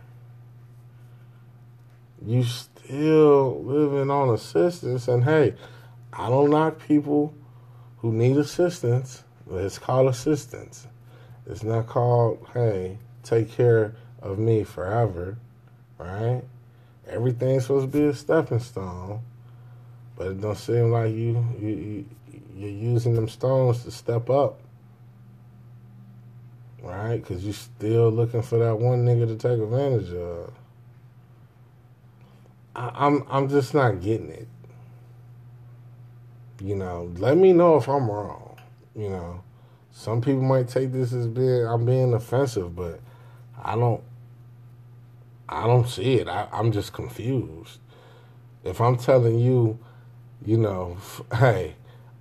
You 2.20 2.42
still 2.42 3.62
living 3.62 4.10
on 4.10 4.30
assistance 4.30 5.06
and 5.06 5.22
hey, 5.22 5.54
I 6.12 6.28
don't 6.28 6.50
knock 6.50 6.84
people 6.88 7.32
who 7.98 8.12
need 8.12 8.36
assistance. 8.36 9.22
It's 9.48 9.78
called 9.78 10.08
assistance. 10.08 10.88
It's 11.46 11.62
not 11.62 11.86
called, 11.86 12.44
hey, 12.52 12.98
take 13.22 13.52
care 13.52 13.94
of 14.20 14.40
me 14.40 14.64
forever. 14.64 15.38
Right? 15.98 16.42
Everything's 17.06 17.62
supposed 17.62 17.92
to 17.92 17.96
be 17.96 18.06
a 18.06 18.12
stepping 18.12 18.58
stone. 18.58 19.20
But 20.16 20.32
it 20.32 20.40
don't 20.40 20.58
seem 20.58 20.90
like 20.90 21.12
you, 21.12 21.46
you, 21.60 21.68
you 21.68 22.04
you're 22.56 22.70
using 22.70 23.14
them 23.14 23.28
stones 23.28 23.84
to 23.84 23.92
step 23.92 24.30
up 24.30 24.58
right? 26.82 27.16
Because 27.16 27.44
you're 27.44 27.54
still 27.54 28.10
looking 28.10 28.42
for 28.42 28.58
that 28.58 28.78
one 28.78 29.04
nigga 29.04 29.26
to 29.26 29.36
take 29.36 29.60
advantage 29.60 30.12
of. 30.12 30.52
I, 32.74 32.90
I'm 32.94 33.24
I'm 33.30 33.48
just 33.48 33.74
not 33.74 34.00
getting 34.00 34.30
it. 34.30 34.48
You 36.60 36.76
know, 36.76 37.12
let 37.16 37.36
me 37.36 37.52
know 37.52 37.76
if 37.76 37.88
I'm 37.88 38.10
wrong. 38.10 38.58
You 38.94 39.10
know, 39.10 39.42
some 39.90 40.20
people 40.20 40.42
might 40.42 40.68
take 40.68 40.92
this 40.92 41.12
as 41.12 41.26
being 41.26 41.66
I'm 41.66 41.86
being 41.86 42.12
offensive, 42.14 42.74
but 42.74 43.00
I 43.62 43.76
don't. 43.76 44.02
I 45.48 45.66
don't 45.66 45.86
see 45.86 46.14
it. 46.14 46.28
I, 46.28 46.48
I'm 46.50 46.72
just 46.72 46.92
confused. 46.94 47.78
If 48.64 48.80
I'm 48.80 48.96
telling 48.96 49.38
you, 49.38 49.78
you 50.44 50.56
know, 50.56 50.96
hey, 51.34 51.74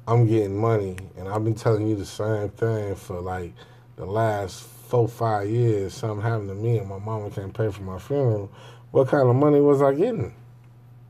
I'm 0.07 0.27
getting 0.27 0.57
money, 0.57 0.97
and 1.17 1.29
I've 1.29 1.43
been 1.43 1.55
telling 1.55 1.87
you 1.87 1.95
the 1.95 2.05
same 2.05 2.49
thing 2.49 2.95
for 2.95 3.21
like 3.21 3.53
the 4.01 4.07
last 4.07 4.63
four, 4.63 5.07
five 5.07 5.47
years, 5.47 5.93
something 5.93 6.23
happened 6.23 6.49
to 6.49 6.55
me 6.55 6.79
and 6.79 6.89
my 6.89 6.97
mama 6.97 7.29
can't 7.29 7.53
pay 7.53 7.69
for 7.69 7.83
my 7.83 7.99
funeral, 7.99 8.51
what 8.89 9.07
kind 9.07 9.29
of 9.29 9.35
money 9.35 9.61
was 9.61 9.79
I 9.79 9.93
getting? 9.93 10.33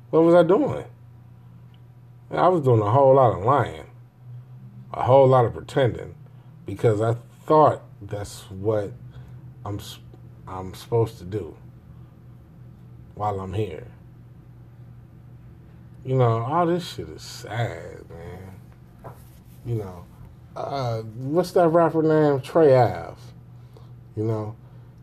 What 0.10 0.23
was 0.23 0.36
I 0.36 0.43
doing? 0.43 0.84
I 2.32 2.49
was 2.49 2.63
doing 2.63 2.82
a 2.82 2.91
whole 2.91 3.15
lot 3.15 3.32
of 3.32 3.45
lying, 3.45 3.86
a 4.93 5.04
whole 5.04 5.25
lot 5.25 5.45
of 5.45 5.54
pretending, 5.54 6.15
because 6.65 6.99
I 6.99 7.15
thought 7.45 7.82
that's 8.01 8.41
what 8.51 8.91
I'm 9.65 9.80
I'm 10.45 10.73
supposed 10.73 11.17
to 11.19 11.23
do 11.23 11.56
while 13.15 13.39
I'm 13.39 13.54
here. 13.54 13.88
You 16.04 16.15
know, 16.15 16.39
all 16.39 16.65
this 16.65 16.95
shit 16.95 17.08
is 17.08 17.21
sad, 17.21 18.01
man. 18.10 19.13
You 19.65 19.75
know, 19.75 20.06
uh, 20.55 21.01
what's 21.01 21.51
that 21.51 21.69
rapper 21.69 22.03
name? 22.03 22.41
Trey 22.41 22.75
Ave. 22.75 23.21
You 24.15 24.23
know, 24.23 24.55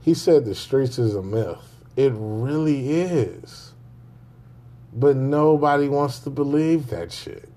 he 0.02 0.14
said 0.14 0.44
the 0.44 0.54
streets 0.54 0.98
is 0.98 1.14
a 1.14 1.22
myth. 1.22 1.82
It 1.96 2.12
really 2.14 2.90
is. 2.90 3.72
But 4.92 5.16
nobody 5.16 5.88
wants 5.88 6.20
to 6.20 6.30
believe 6.30 6.88
that 6.88 7.12
shit. 7.12 7.48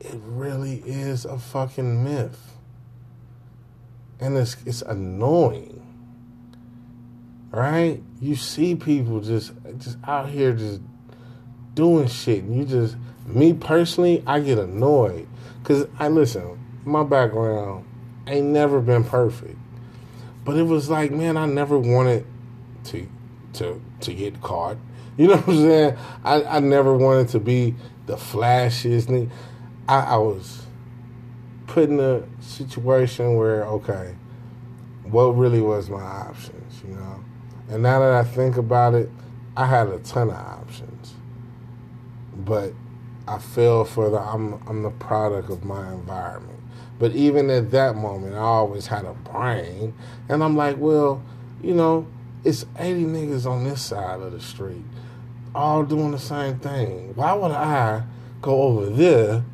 It 0.00 0.20
really 0.24 0.82
is 0.86 1.24
a 1.24 1.38
fucking 1.38 2.04
myth. 2.04 2.54
And 4.20 4.36
it's 4.36 4.56
it's 4.64 4.82
annoying. 4.82 5.82
Right? 7.50 8.02
You 8.20 8.36
see 8.36 8.74
people 8.74 9.20
just 9.20 9.52
just 9.78 9.98
out 10.04 10.28
here 10.28 10.52
just 10.52 10.80
doing 11.76 12.08
shit 12.08 12.42
and 12.42 12.58
you 12.58 12.64
just 12.64 12.96
me 13.24 13.52
personally, 13.52 14.24
I 14.26 14.40
get 14.40 14.58
annoyed 14.58 15.28
Cause 15.66 15.84
I 15.98 16.06
listen, 16.06 16.64
my 16.84 17.02
background 17.02 17.86
ain't 18.28 18.46
never 18.46 18.80
been 18.80 19.02
perfect, 19.02 19.58
but 20.44 20.56
it 20.56 20.62
was 20.62 20.88
like, 20.88 21.10
man, 21.10 21.36
I 21.36 21.46
never 21.46 21.76
wanted 21.76 22.24
to 22.84 23.08
to 23.54 23.82
to 24.02 24.14
get 24.14 24.40
caught. 24.40 24.76
You 25.18 25.28
know 25.28 25.36
what 25.38 25.48
I'm 25.48 25.56
saying? 25.56 25.98
I, 26.24 26.42
I 26.44 26.60
never 26.60 26.94
wanted 26.94 27.28
to 27.28 27.40
be 27.40 27.74
the 28.04 28.16
flashiest. 28.16 29.30
I, 29.88 30.00
I 30.00 30.16
was 30.18 30.66
put 31.66 31.88
in 31.88 31.98
a 31.98 32.22
situation 32.42 33.34
where, 33.34 33.64
okay, 33.64 34.14
what 35.04 35.28
really 35.28 35.62
was 35.62 35.88
my 35.88 36.02
options, 36.02 36.82
you 36.86 36.94
know? 36.94 37.24
And 37.70 37.82
now 37.82 38.00
that 38.00 38.12
I 38.12 38.24
think 38.24 38.58
about 38.58 38.92
it, 38.92 39.08
I 39.56 39.64
had 39.64 39.88
a 39.88 39.98
ton 40.00 40.28
of 40.28 40.36
options. 40.36 41.14
But 42.36 42.72
I 43.26 43.38
feel 43.38 43.84
for 43.84 44.10
the 44.10 44.18
I'm 44.18 44.54
I'm 44.68 44.82
the 44.82 44.90
product 44.90 45.50
of 45.50 45.64
my 45.64 45.92
environment. 45.92 46.60
But 46.98 47.12
even 47.12 47.50
at 47.50 47.70
that 47.72 47.96
moment, 47.96 48.34
I 48.34 48.38
always 48.38 48.86
had 48.86 49.04
a 49.04 49.12
brain, 49.12 49.94
and 50.28 50.42
I'm 50.42 50.56
like, 50.56 50.76
well, 50.78 51.22
you 51.62 51.74
know, 51.74 52.06
it's 52.42 52.64
80 52.78 53.04
niggas 53.04 53.44
on 53.44 53.64
this 53.64 53.82
side 53.82 54.20
of 54.20 54.32
the 54.32 54.40
street, 54.40 54.84
all 55.54 55.82
doing 55.82 56.12
the 56.12 56.18
same 56.18 56.58
thing. 56.58 57.14
Why 57.14 57.34
would 57.34 57.50
I 57.50 58.04
go 58.40 58.62
over 58.62 58.86
there 58.86 59.44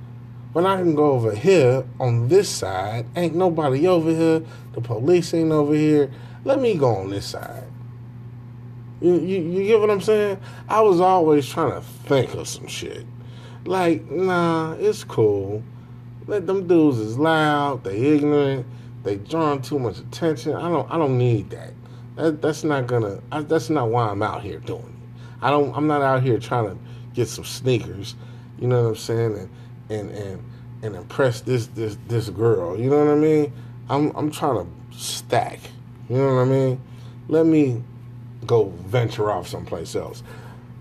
when 0.53 0.67
I 0.67 0.77
can 0.77 0.95
go 0.95 1.13
over 1.13 1.35
here 1.35 1.85
on 1.99 2.29
this 2.29 2.49
side? 2.49 3.07
Ain't 3.17 3.35
nobody 3.35 3.89
over 3.89 4.11
here. 4.11 4.43
The 4.75 4.81
police 4.81 5.35
ain't 5.35 5.51
over 5.51 5.75
here. 5.75 6.13
Let 6.45 6.61
me 6.61 6.77
go 6.77 6.95
on 6.95 7.11
this 7.11 7.27
side. 7.27 7.72
You, 9.03 9.15
you, 9.15 9.41
you 9.43 9.67
get 9.67 9.81
what 9.81 9.91
I'm 9.91 10.01
saying? 10.01 10.39
I 10.69 10.81
was 10.81 11.01
always 11.01 11.49
trying 11.49 11.73
to 11.73 11.81
think 11.81 12.35
of 12.35 12.47
some 12.47 12.69
shit. 12.69 13.05
Like, 13.65 14.09
nah, 14.09 14.75
it's 14.75 15.03
cool. 15.03 15.65
Let 16.29 16.47
them 16.47 16.69
dudes 16.69 16.99
is 16.99 17.19
loud, 17.19 17.83
they 17.83 17.97
ignorant, 17.97 18.65
they 19.03 19.17
drawing 19.17 19.61
too 19.61 19.81
much 19.81 19.99
attention. 19.99 20.55
I 20.55 20.69
don't 20.69 20.89
I 20.89 20.99
don't 20.99 21.19
need 21.19 21.51
that. 21.51 21.73
That 22.15 22.41
that's 22.41 22.63
not 22.63 22.87
gonna 22.87 23.21
I, 23.33 23.43
that's 23.43 23.71
not 23.71 23.89
why 23.89 24.09
I'm 24.09 24.23
out 24.23 24.43
here 24.43 24.61
doing 24.61 24.83
it. 24.83 25.23
I 25.43 25.51
don't 25.51 25.77
I'm 25.77 25.89
not 25.89 26.03
out 26.03 26.23
here 26.23 26.39
trying 26.39 26.71
to 26.71 26.79
get 27.13 27.29
some 27.29 27.45
sneakers, 27.45 28.15
you 28.61 28.69
know 28.69 28.83
what 28.83 28.89
I'm 28.91 28.97
saying, 28.97 29.37
and 29.37 29.51
and 29.91 30.11
and, 30.11 30.45
and 30.83 30.97
impress 30.97 31.41
this 31.41 31.67
this 31.69 31.99
this 32.07 32.29
girl. 32.31 32.79
You 32.79 32.89
know 32.89 33.05
what 33.05 33.15
I 33.15 33.19
mean? 33.19 33.53
I'm 33.91 34.15
I'm 34.15 34.31
trying 34.31 34.65
to 34.65 34.97
stack. 34.97 35.59
You 36.09 36.19
know 36.19 36.37
what 36.37 36.43
I 36.43 36.45
mean? 36.45 36.81
Let 37.27 37.47
me 37.47 37.83
go 38.47 38.65
venture 38.87 39.31
off 39.31 39.49
someplace 39.49 39.95
else. 39.95 40.23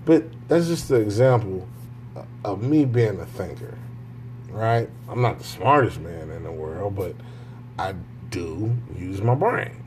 But 0.05 0.25
that's 0.47 0.67
just 0.67 0.89
the 0.89 0.95
example 0.95 1.67
of 2.43 2.63
me 2.63 2.85
being 2.85 3.19
a 3.19 3.25
thinker, 3.25 3.77
right? 4.49 4.89
I'm 5.07 5.21
not 5.21 5.37
the 5.37 5.43
smartest 5.43 5.99
man 5.99 6.29
in 6.31 6.43
the 6.43 6.51
world, 6.51 6.95
but 6.95 7.15
I 7.77 7.95
do 8.29 8.75
use 8.97 9.21
my 9.21 9.35
brain. 9.35 9.83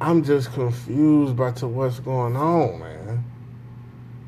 I'm 0.00 0.22
just 0.24 0.52
confused 0.52 1.32
about 1.32 1.56
to 1.56 1.68
what's 1.68 2.00
going 2.00 2.36
on, 2.36 2.80
man. 2.80 3.24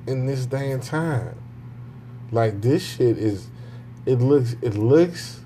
In 0.07 0.27
this 0.27 0.47
day 0.47 0.71
and 0.71 0.83
time. 0.83 1.37
Like 2.33 2.61
this 2.63 2.83
shit 2.83 3.19
is 3.19 3.49
it 4.07 4.21
looks 4.21 4.57
it 4.63 4.75
looks 4.75 5.41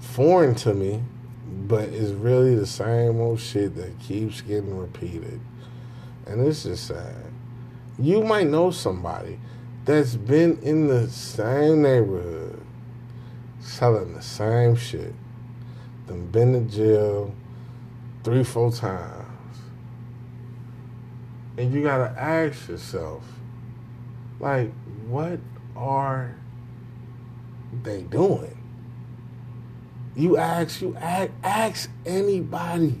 foreign 0.00 0.54
to 0.56 0.74
me, 0.74 1.02
but 1.50 1.88
it's 1.88 2.12
really 2.12 2.54
the 2.54 2.66
same 2.66 3.20
old 3.20 3.40
shit 3.40 3.74
that 3.76 3.98
keeps 4.00 4.40
getting 4.40 4.76
repeated. 4.76 5.40
And 6.26 6.46
it's 6.46 6.62
just 6.62 6.86
sad. 6.86 7.26
You 7.98 8.22
might 8.22 8.46
know 8.46 8.70
somebody 8.70 9.38
that's 9.84 10.14
been 10.14 10.58
in 10.62 10.86
the 10.86 11.08
same 11.08 11.82
neighborhood 11.82 12.60
selling 13.60 14.14
the 14.14 14.22
same 14.22 14.76
shit. 14.76 15.14
Them 16.06 16.26
been 16.26 16.52
to 16.52 16.76
jail 16.76 17.34
three, 18.24 18.44
four 18.44 18.72
times. 18.72 19.26
And 21.58 21.72
you 21.72 21.82
gotta 21.82 22.18
ask 22.18 22.68
yourself, 22.68 23.24
like, 24.38 24.72
what 25.06 25.40
are 25.76 26.34
they 27.82 28.02
doing? 28.02 28.59
You 30.20 30.36
ask, 30.36 30.82
you 30.82 30.94
ask, 30.96 31.30
ask 31.42 31.90
anybody 32.04 33.00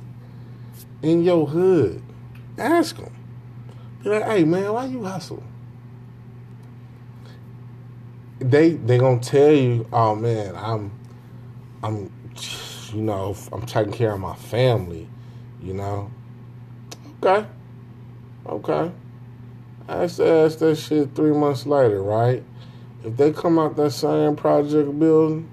in 1.02 1.22
your 1.22 1.46
hood. 1.46 2.02
Ask 2.56 2.96
them. 2.96 3.14
Be 4.02 4.08
like, 4.08 4.24
hey 4.24 4.44
man, 4.44 4.72
why 4.72 4.86
you 4.86 5.04
hustle? 5.04 5.42
They 8.38 8.70
they 8.70 8.96
gonna 8.96 9.20
tell 9.20 9.52
you, 9.52 9.86
oh 9.92 10.14
man, 10.14 10.56
I'm 10.56 10.90
I'm 11.82 12.10
you 12.94 13.02
know, 13.02 13.36
I'm 13.52 13.66
taking 13.66 13.92
care 13.92 14.12
of 14.12 14.20
my 14.20 14.34
family, 14.34 15.06
you 15.62 15.74
know. 15.74 16.10
Okay. 17.22 17.46
Okay. 18.46 18.92
Ask, 19.90 20.20
ask 20.20 20.58
that 20.60 20.76
shit 20.76 21.14
three 21.14 21.32
months 21.32 21.66
later, 21.66 22.02
right? 22.02 22.42
If 23.04 23.18
they 23.18 23.30
come 23.30 23.58
out 23.58 23.76
that 23.76 23.90
same 23.90 24.36
project 24.36 24.98
building, 24.98 25.50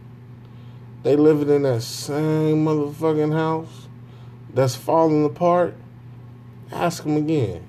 they 1.08 1.16
living 1.16 1.50
in 1.50 1.62
that 1.62 1.82
same 1.84 2.66
motherfucking 2.66 3.32
house 3.32 3.88
that's 4.54 4.76
falling 4.76 5.24
apart, 5.24 5.74
ask 6.70 7.04
them 7.04 7.16
again. 7.16 7.66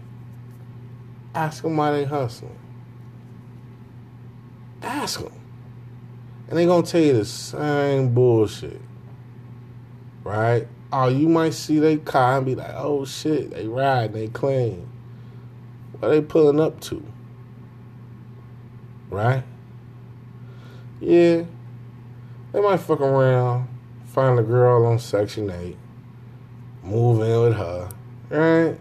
Ask 1.37 1.63
them 1.63 1.77
why 1.77 1.93
they 1.93 2.05
hustling. 2.05 2.59
Ask 4.83 5.21
them. 5.21 5.41
And 6.49 6.59
they 6.59 6.67
gonna 6.67 6.85
tell 6.85 7.01
you 7.01 7.13
the 7.13 7.25
same 7.25 8.13
bullshit. 8.13 8.81
Right? 10.25 10.67
Oh, 10.93 11.07
you 11.07 11.29
might 11.29 11.55
see 11.55 11.79
they 11.79 11.99
car 11.99 12.39
and 12.39 12.47
be 12.47 12.57
like, 12.57 12.75
oh 12.75 13.05
shit, 13.05 13.51
they 13.51 13.69
ride, 13.69 14.15
they 14.15 14.27
clean. 14.27 14.91
What 16.01 16.09
they 16.09 16.23
pulling 16.23 16.59
up 16.59 16.81
to? 16.81 17.07
Right? 19.11 19.45
Yeah. 20.99 21.45
They 22.53 22.61
might 22.61 22.79
fuck 22.79 23.01
around, 23.01 23.69
find 24.07 24.39
a 24.39 24.43
girl 24.43 24.87
on 24.87 24.99
Section 24.99 25.51
8, 25.51 25.77
move 26.83 27.21
in 27.21 27.41
with 27.43 27.57
her. 27.57 27.89
Right? 28.31 28.79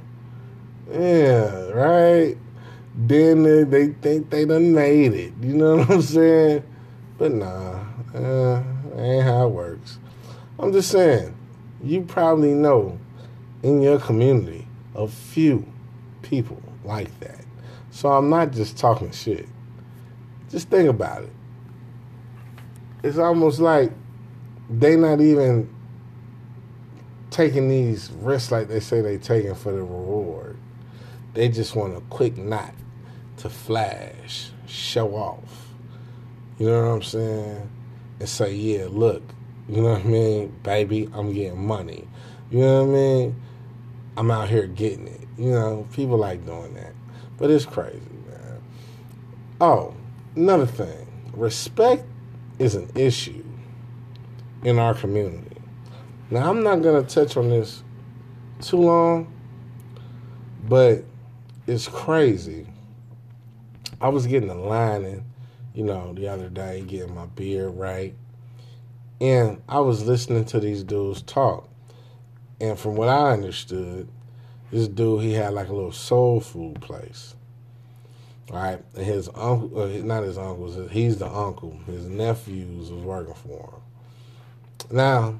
Yeah, 0.89 1.69
right? 1.71 2.37
Then 2.95 3.43
they, 3.43 3.63
they 3.63 3.89
think 3.89 4.29
they 4.29 4.45
done 4.45 4.73
made 4.73 5.13
it. 5.13 5.33
You 5.41 5.53
know 5.53 5.77
what 5.77 5.89
I'm 5.89 6.01
saying? 6.01 6.63
But 7.17 7.33
nah, 7.33 7.83
uh, 8.15 8.63
ain't 8.95 9.23
how 9.23 9.47
it 9.47 9.51
works. 9.51 9.99
I'm 10.59 10.71
just 10.71 10.89
saying, 10.89 11.35
you 11.83 12.01
probably 12.01 12.53
know 12.53 12.97
in 13.63 13.81
your 13.81 13.99
community 13.99 14.67
a 14.95 15.07
few 15.07 15.65
people 16.21 16.61
like 16.83 17.19
that. 17.19 17.41
So 17.91 18.11
I'm 18.11 18.29
not 18.29 18.51
just 18.51 18.77
talking 18.77 19.11
shit. 19.11 19.47
Just 20.49 20.69
think 20.69 20.89
about 20.89 21.23
it. 21.23 21.33
It's 23.07 23.17
almost 23.17 23.61
like 23.61 23.89
they 24.69 24.97
not 24.97 25.21
even 25.21 25.73
taking 27.29 27.69
these 27.69 28.11
risks 28.11 28.51
like 28.51 28.67
they 28.67 28.81
say 28.81 28.99
they 28.99 29.17
taking 29.17 29.55
for 29.55 29.71
the 29.71 29.79
reward. 29.79 30.57
They 31.33 31.47
just 31.47 31.73
want 31.73 31.95
a 31.95 32.01
quick 32.09 32.35
knot 32.35 32.73
to 33.37 33.49
flash, 33.49 34.49
show 34.67 35.15
off. 35.15 35.69
You 36.59 36.67
know 36.67 36.81
what 36.81 36.95
I'm 36.95 37.03
saying? 37.03 37.69
And 38.19 38.27
say, 38.27 38.53
yeah, 38.53 38.87
look, 38.89 39.23
you 39.69 39.81
know 39.81 39.93
what 39.93 40.01
I 40.01 40.03
mean? 40.03 40.59
Baby, 40.63 41.09
I'm 41.13 41.31
getting 41.31 41.65
money. 41.65 42.05
You 42.51 42.59
know 42.59 42.83
what 42.83 42.89
I 42.89 42.93
mean? 42.93 43.41
I'm 44.17 44.29
out 44.31 44.49
here 44.49 44.67
getting 44.67 45.07
it. 45.07 45.27
You 45.37 45.51
know, 45.51 45.87
people 45.93 46.17
like 46.17 46.45
doing 46.45 46.73
that. 46.73 46.91
But 47.37 47.51
it's 47.51 47.65
crazy, 47.65 48.01
man. 48.27 48.61
Oh, 49.61 49.95
another 50.35 50.65
thing. 50.65 51.07
Respect 51.31 52.03
is 52.59 52.75
an 52.75 52.89
issue 52.95 53.43
in 54.63 54.79
our 54.79 54.93
community. 54.93 55.57
Now, 56.29 56.49
I'm 56.49 56.63
not 56.63 56.81
going 56.81 57.05
to 57.05 57.15
touch 57.15 57.37
on 57.37 57.49
this 57.49 57.83
too 58.59 58.77
long, 58.77 59.33
but 60.67 61.03
it's 61.67 61.87
crazy. 61.87 62.67
I 64.01 64.09
was 64.09 64.27
getting 64.27 64.49
a 64.49 64.55
lining, 64.55 65.23
you 65.73 65.83
know, 65.83 66.13
the 66.13 66.27
other 66.27 66.49
day, 66.49 66.81
getting 66.81 67.15
my 67.15 67.27
beard 67.27 67.75
right. 67.75 68.13
And 69.21 69.61
I 69.69 69.79
was 69.79 70.05
listening 70.05 70.45
to 70.45 70.59
these 70.59 70.83
dudes 70.83 71.21
talk. 71.21 71.69
And 72.59 72.77
from 72.77 72.95
what 72.95 73.09
I 73.09 73.31
understood, 73.31 74.09
this 74.71 74.87
dude 74.87 75.23
he 75.23 75.33
had 75.33 75.53
like 75.53 75.69
a 75.69 75.73
little 75.73 75.91
soul 75.91 76.41
food 76.41 76.81
place. 76.81 77.35
Right, 78.49 78.79
his 78.95 79.27
uncle, 79.35 79.81
uh, 79.81 79.87
not 80.05 80.23
his 80.23 80.37
uncles, 80.37 80.89
he's 80.89 81.17
the 81.17 81.27
uncle. 81.27 81.77
His 81.85 82.05
nephews 82.05 82.89
was 82.89 83.03
working 83.03 83.33
for 83.33 83.73
him. 83.73 83.81
Now, 84.95 85.39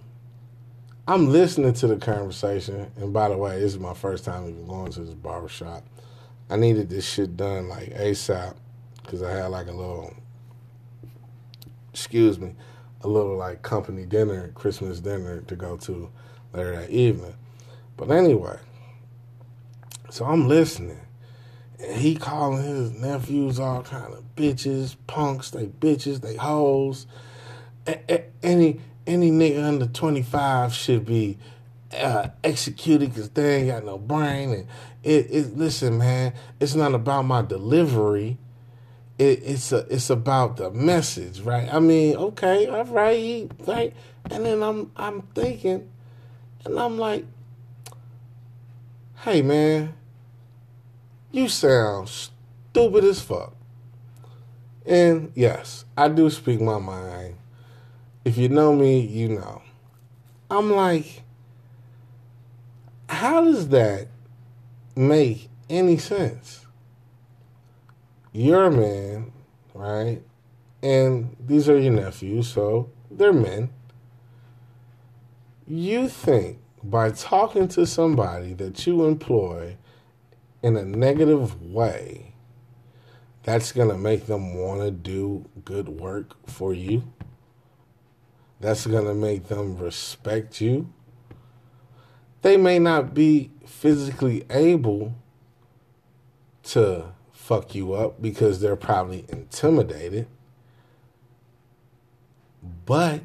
I'm 1.08 1.32
listening 1.32 1.72
to 1.76 1.88
the 1.88 1.96
conversation, 1.96 2.92
and 2.98 3.14
by 3.14 3.30
the 3.30 3.38
way, 3.38 3.62
this 3.62 3.74
is 3.74 3.80
my 3.80 3.94
first 3.94 4.26
time 4.26 4.50
even 4.50 4.68
going 4.68 4.92
to 4.92 5.02
this 5.02 5.14
barbershop. 5.14 5.86
I 6.50 6.58
needed 6.58 6.90
this 6.90 7.08
shit 7.08 7.38
done 7.38 7.70
like 7.70 7.94
ASAP 7.94 8.56
because 9.02 9.24
I 9.24 9.32
had 9.32 9.48
like 9.48 9.68
a 9.68 9.72
little, 9.72 10.14
excuse 11.94 12.38
me, 12.40 12.56
a 13.02 13.08
little 13.08 13.38
like 13.38 13.62
company 13.62 14.06
dinner, 14.06 14.50
Christmas 14.50 15.00
dinner 15.00 15.42
to 15.42 15.56
go 15.56 15.78
to 15.78 16.10
later 16.54 16.76
that 16.76 16.90
evening. 16.90 17.36
But 17.96 18.12
anyway, 18.12 18.60
so 20.10 20.26
I'm 20.26 20.50
listening. 20.50 21.00
And 21.84 21.96
he 21.96 22.16
calling 22.16 22.64
his 22.64 22.92
nephews 22.92 23.60
all 23.60 23.84
kind 23.84 24.14
of 24.14 24.24
bitches, 24.36 24.96
punks, 25.06 25.52
they 25.52 25.68
bitches, 25.68 26.22
they 26.22 26.36
hoes. 26.36 27.06
Any 28.44 28.80
any 29.06 29.32
nigga 29.32 29.64
under 29.64 29.86
25 29.88 30.74
should 30.74 31.06
be 31.06 31.38
uh, 31.94 32.30
executed 32.44 33.14
because 33.14 33.30
they 33.30 33.58
ain't 33.58 33.68
got 33.68 33.86
no 33.86 33.98
brain. 33.98 34.52
And 34.52 34.68
it, 35.04 35.28
it 35.30 35.58
listen, 35.58 35.98
man, 35.98 36.34
it's 36.60 36.76
not 36.76 36.94
about 36.94 37.24
my 37.24 37.42
delivery. 37.42 38.38
It, 39.18 39.42
it's 39.44 39.72
a, 39.72 39.86
it's 39.90 40.10
about 40.10 40.58
the 40.58 40.70
message, 40.72 41.40
right? 41.42 41.74
I 41.74 41.80
mean, 41.80 42.16
okay, 42.18 42.68
all 42.68 42.86
right, 42.86 43.50
right. 43.66 43.94
And 44.30 44.46
then 44.46 44.62
I'm 44.62 44.92
I'm 44.96 45.22
thinking, 45.34 45.90
and 46.66 46.80
I'm 46.80 46.98
like, 46.98 47.26
hey, 49.22 49.42
man, 49.42 49.94
you 51.38 51.48
sound 51.48 52.10
stupid 52.10 53.04
as 53.04 53.22
fuck. 53.22 53.54
And 54.86 55.32
yes, 55.36 55.86
I 55.96 56.08
do 56.10 56.30
speak 56.30 56.60
my 56.60 56.80
mind. 56.80 57.36
If 58.26 58.38
you 58.38 58.50
know 58.50 58.74
me, 58.74 59.00
you 59.02 59.30
know. 59.30 59.62
I'm 60.50 60.72
like, 60.72 61.24
how 63.08 63.44
does 63.44 63.70
that 63.70 64.08
make 64.96 65.50
any 65.70 65.98
sense? 65.98 66.66
You're 68.32 68.66
a 68.66 68.72
man, 68.72 69.32
right? 69.74 70.22
And 70.82 71.36
these 71.40 71.70
are 71.70 71.78
your 71.78 71.94
nephews, 71.94 72.48
so 72.48 72.90
they're 73.12 73.34
men. 73.34 73.70
You 75.68 76.08
think 76.10 76.60
by 76.84 77.12
talking 77.12 77.68
to 77.70 77.86
somebody 77.86 78.54
that 78.54 78.88
you 78.88 79.06
employ 79.06 79.78
in 80.64 80.78
a 80.78 80.84
negative 80.86 81.62
way, 81.62 82.34
that's 83.44 83.72
going 83.72 83.90
to 83.90 83.98
make 83.98 84.28
them 84.28 84.56
want 84.56 84.82
to 84.82 84.92
do 84.92 85.50
good 85.66 85.90
work 85.90 86.36
for 86.48 86.74
you. 86.74 87.12
That's 88.60 88.88
going 88.88 89.06
to 89.06 89.14
make 89.14 89.48
them 89.48 89.78
respect 89.78 90.62
you. 90.62 90.92
They 92.42 92.58
may 92.58 92.80
not 92.80 93.14
be 93.14 93.52
physically 93.66 94.46
able 94.50 95.16
to 96.64 97.14
fuck 97.32 97.76
you 97.76 97.94
up 97.94 98.22
because 98.22 98.60
they're 98.62 98.76
probably 98.76 99.26
intimidated. 99.30 100.28
But 102.86 103.22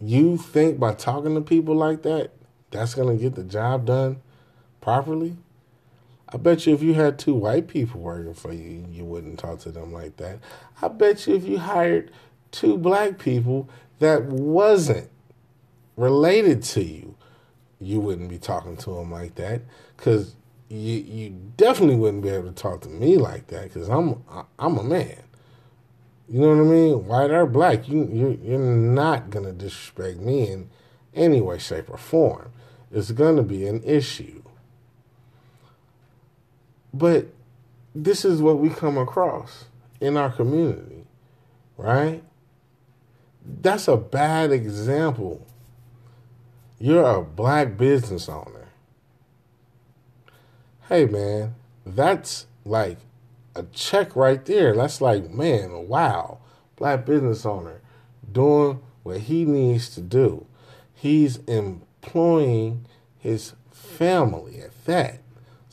You 0.00 0.36
think 0.36 0.78
by 0.78 0.94
talking 0.94 1.34
to 1.34 1.40
people 1.40 1.74
like 1.74 2.02
that, 2.02 2.30
that's 2.70 2.94
going 2.94 3.16
to 3.16 3.22
get 3.22 3.34
the 3.34 3.44
job 3.44 3.86
done 3.86 4.20
properly? 4.80 5.36
I 6.28 6.38
bet 6.38 6.66
you 6.66 6.74
if 6.74 6.82
you 6.82 6.94
had 6.94 7.18
two 7.18 7.34
white 7.34 7.68
people 7.68 8.00
working 8.00 8.34
for 8.34 8.52
you, 8.52 8.84
you 8.90 9.04
wouldn't 9.04 9.38
talk 9.38 9.60
to 9.60 9.70
them 9.70 9.92
like 9.92 10.16
that. 10.16 10.40
I 10.82 10.88
bet 10.88 11.26
you 11.26 11.36
if 11.36 11.46
you 11.46 11.58
hired 11.58 12.10
two 12.50 12.76
black 12.76 13.18
people 13.18 13.68
that 14.00 14.24
wasn't 14.24 15.08
related 15.96 16.62
to 16.62 16.82
you, 16.82 17.16
you 17.80 18.00
wouldn't 18.00 18.28
be 18.28 18.38
talking 18.38 18.76
to 18.76 18.90
them 18.90 19.12
like 19.12 19.34
that 19.36 19.62
because 19.96 20.34
you 20.68 20.94
you 20.94 21.30
definitely 21.56 21.94
wouldn't 21.96 22.22
be 22.22 22.30
able 22.30 22.48
to 22.48 22.52
talk 22.52 22.80
to 22.80 22.88
me 22.88 23.16
like 23.16 23.46
that 23.48 23.64
because 23.64 23.88
I'm 23.88 24.24
I'm 24.58 24.78
a 24.78 24.82
man. 24.82 25.22
You 26.28 26.40
know 26.40 26.48
what 26.48 26.58
I 26.58 26.64
mean? 26.64 27.06
White 27.06 27.30
or 27.30 27.46
black, 27.46 27.88
you 27.88 28.08
you're, 28.12 28.32
you're 28.32 28.58
not 28.58 29.30
gonna 29.30 29.52
disrespect 29.52 30.18
me 30.18 30.50
in 30.50 30.70
any 31.14 31.40
way, 31.40 31.58
shape, 31.58 31.88
or 31.88 31.96
form. 31.96 32.50
It's 32.90 33.12
gonna 33.12 33.42
be 33.44 33.66
an 33.66 33.82
issue. 33.84 34.42
But 36.96 37.26
this 37.94 38.24
is 38.24 38.40
what 38.40 38.58
we 38.58 38.70
come 38.70 38.96
across 38.96 39.66
in 40.00 40.16
our 40.16 40.30
community, 40.30 41.04
right? 41.76 42.22
That's 43.44 43.86
a 43.86 43.98
bad 43.98 44.50
example. 44.50 45.46
You're 46.78 47.18
a 47.18 47.22
black 47.22 47.76
business 47.76 48.30
owner. 48.30 48.68
Hey, 50.88 51.04
man, 51.04 51.54
that's 51.84 52.46
like 52.64 52.96
a 53.54 53.64
check 53.64 54.16
right 54.16 54.42
there. 54.46 54.74
That's 54.74 55.02
like, 55.02 55.30
man, 55.30 55.88
wow, 55.88 56.38
black 56.76 57.04
business 57.04 57.44
owner 57.44 57.82
doing 58.32 58.80
what 59.02 59.20
he 59.22 59.44
needs 59.44 59.94
to 59.96 60.00
do. 60.00 60.46
He's 60.94 61.36
employing 61.46 62.86
his 63.18 63.52
family 63.70 64.60
at 64.60 64.84
that. 64.86 65.20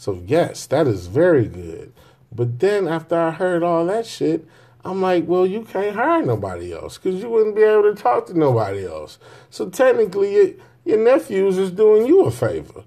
So, 0.03 0.21
yes, 0.27 0.65
that 0.65 0.85
is 0.85 1.07
very 1.07 1.45
good. 1.45 1.93
But 2.29 2.59
then 2.59 2.89
after 2.89 3.17
I 3.17 3.31
heard 3.31 3.63
all 3.63 3.85
that 3.85 4.05
shit, 4.05 4.45
I'm 4.83 5.01
like, 5.01 5.25
well, 5.29 5.47
you 5.47 5.61
can't 5.61 5.95
hire 5.95 6.21
nobody 6.21 6.73
else 6.73 6.97
because 6.97 7.21
you 7.21 7.29
wouldn't 7.29 7.55
be 7.55 7.61
able 7.61 7.83
to 7.83 7.95
talk 7.95 8.25
to 8.25 8.37
nobody 8.37 8.85
else. 8.85 9.17
So 9.49 9.69
technically, 9.69 10.35
it, 10.35 10.59
your 10.83 10.97
nephews 10.97 11.57
is 11.57 11.71
doing 11.71 12.05
you 12.05 12.25
a 12.25 12.31
favor 12.31 12.83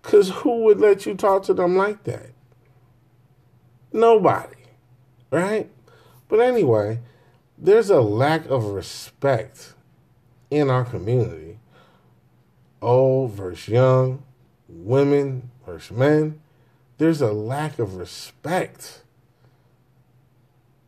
because 0.00 0.30
who 0.30 0.62
would 0.62 0.80
let 0.80 1.04
you 1.04 1.14
talk 1.14 1.42
to 1.42 1.52
them 1.52 1.76
like 1.76 2.04
that? 2.04 2.30
Nobody, 3.92 4.56
right? 5.30 5.70
But 6.26 6.40
anyway, 6.40 7.00
there's 7.58 7.90
a 7.90 8.00
lack 8.00 8.46
of 8.46 8.64
respect 8.64 9.74
in 10.50 10.70
our 10.70 10.86
community. 10.86 11.58
Old 12.80 13.32
versus 13.32 13.68
young, 13.68 14.22
women 14.70 15.50
versus 15.66 15.94
men 15.94 16.40
there's 16.98 17.20
a 17.20 17.32
lack 17.32 17.78
of 17.78 17.96
respect. 17.96 19.02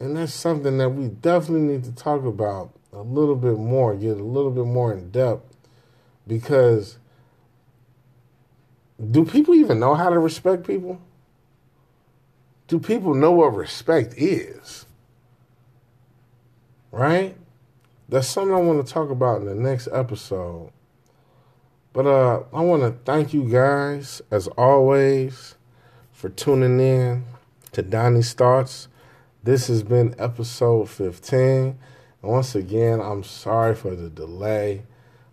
And 0.01 0.17
that's 0.17 0.33
something 0.33 0.79
that 0.79 0.91
we 0.91 1.09
definitely 1.09 1.67
need 1.67 1.85
to 1.85 1.93
talk 1.93 2.25
about 2.25 2.73
a 2.93 3.03
little 3.03 3.37
bit 3.37 3.59
more, 3.59 3.95
get 3.95 4.17
a 4.17 4.23
little 4.23 4.51
bit 4.51 4.65
more 4.65 4.93
in 4.93 5.11
depth 5.11 5.57
because 6.27 6.99
do 9.11 9.25
people 9.25 9.55
even 9.55 9.81
know 9.81 9.95
how 9.95 10.11
to 10.11 10.19
respect 10.19 10.67
people? 10.67 11.01
Do 12.69 12.79
people 12.79 13.15
know 13.15 13.33
what 13.33 13.55
respect 13.55 14.15
is? 14.17 14.87
Right? 16.91 17.37
That's 18.09 18.29
something 18.29 18.55
I 18.55 18.61
want 18.61 18.87
to 18.87 18.93
talk 18.93 19.11
about 19.11 19.41
in 19.41 19.47
the 19.47 19.55
next 19.55 19.89
episode. 19.93 20.71
But 21.93 22.07
uh, 22.07 22.43
I 22.53 22.61
want 22.61 22.83
to 22.83 22.91
thank 23.05 23.33
you 23.33 23.45
guys, 23.45 24.23
as 24.31 24.47
always, 24.49 25.57
for 26.19 26.29
tuning 26.31 26.81
in 26.81 27.25
to 27.71 27.81
Donnie 27.81 28.25
Thoughts. 28.25 28.89
This 29.45 29.69
has 29.69 29.85
been 29.85 30.17
episode 30.19 30.91
15. 30.91 31.39
And 31.39 31.79
once 32.23 32.57
again, 32.57 33.01
I'm 33.01 33.23
sorry 33.23 33.77
for 33.77 33.95
the 33.95 34.11
delay. 34.11 34.83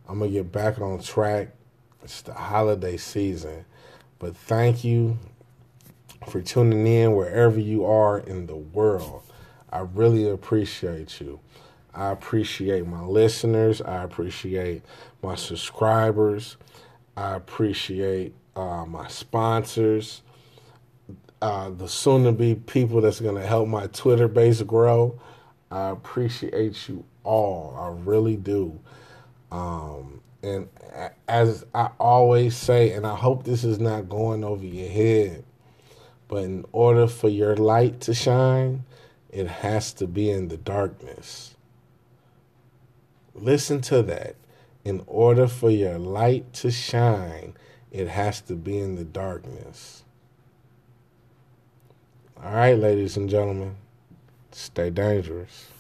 I'm 0.08 0.20
going 0.20 0.30
to 0.30 0.38
get 0.38 0.52
back 0.52 0.80
on 0.80 1.02
track. 1.02 1.56
It's 2.04 2.22
the 2.22 2.36
holiday 2.36 2.98
season. 2.98 3.66
But 4.20 4.38
thank 4.38 4.84
you 4.84 5.18
for 6.28 6.40
tuning 6.44 6.86
in 6.86 7.16
wherever 7.16 7.60
you 7.60 7.84
are 7.86 8.20
in 8.20 8.46
the 8.46 8.56
world. 8.56 9.24
I 9.72 9.80
really 9.80 10.30
appreciate 10.30 11.20
you. 11.20 11.40
I 11.96 12.12
appreciate 12.12 12.86
my 12.86 13.02
listeners. 13.02 13.82
I 13.82 14.04
appreciate 14.04 14.84
my 15.24 15.34
subscribers. 15.34 16.58
I 17.18 17.34
appreciate 17.34 18.36
uh, 18.56 18.86
my 18.86 19.08
sponsors 19.08 20.22
uh, 21.46 21.70
the 21.70 21.88
soon 21.88 22.24
to 22.24 22.32
be 22.32 22.56
people 22.56 23.02
that's 23.02 23.20
going 23.20 23.36
to 23.36 23.46
help 23.46 23.68
my 23.68 23.86
Twitter 23.86 24.28
base 24.28 24.64
grow. 24.64 25.20
I 25.70 25.90
appreciate 25.90 26.90
you 26.90 27.06
all. 27.24 27.76
I 27.78 27.90
really 28.04 28.36
do. 28.36 28.80
Um, 29.52 30.22
and 30.42 30.68
as 31.28 31.64
I 31.76 31.92
always 32.00 32.58
say, 32.58 32.94
and 32.94 33.06
I 33.06 33.16
hope 33.16 33.44
this 33.44 33.64
is 33.64 33.78
not 33.78 34.10
going 34.10 34.44
over 34.44 34.66
your 34.66 34.90
head, 34.90 35.44
but 36.28 36.46
in 36.46 36.66
order 36.72 37.06
for 37.06 37.30
your 37.30 37.56
light 37.56 38.02
to 38.02 38.16
shine, 38.16 38.84
it 39.30 39.46
has 39.46 39.94
to 39.94 40.08
be 40.08 40.32
in 40.32 40.48
the 40.48 40.58
darkness. 40.58 41.54
Listen 43.36 43.82
to 43.82 44.02
that. 44.02 44.36
In 44.84 45.04
order 45.06 45.46
for 45.46 45.70
your 45.70 46.00
light 46.00 46.54
to 46.54 46.72
shine, 46.72 47.54
it 47.92 48.08
has 48.08 48.42
to 48.42 48.56
be 48.56 48.80
in 48.80 48.96
the 48.96 49.06
darkness. 49.06 50.05
All 52.46 52.54
right, 52.54 52.78
ladies 52.78 53.18
and 53.18 53.28
gentlemen, 53.28 53.76
stay 54.52 54.92
dangerous. 54.92 55.72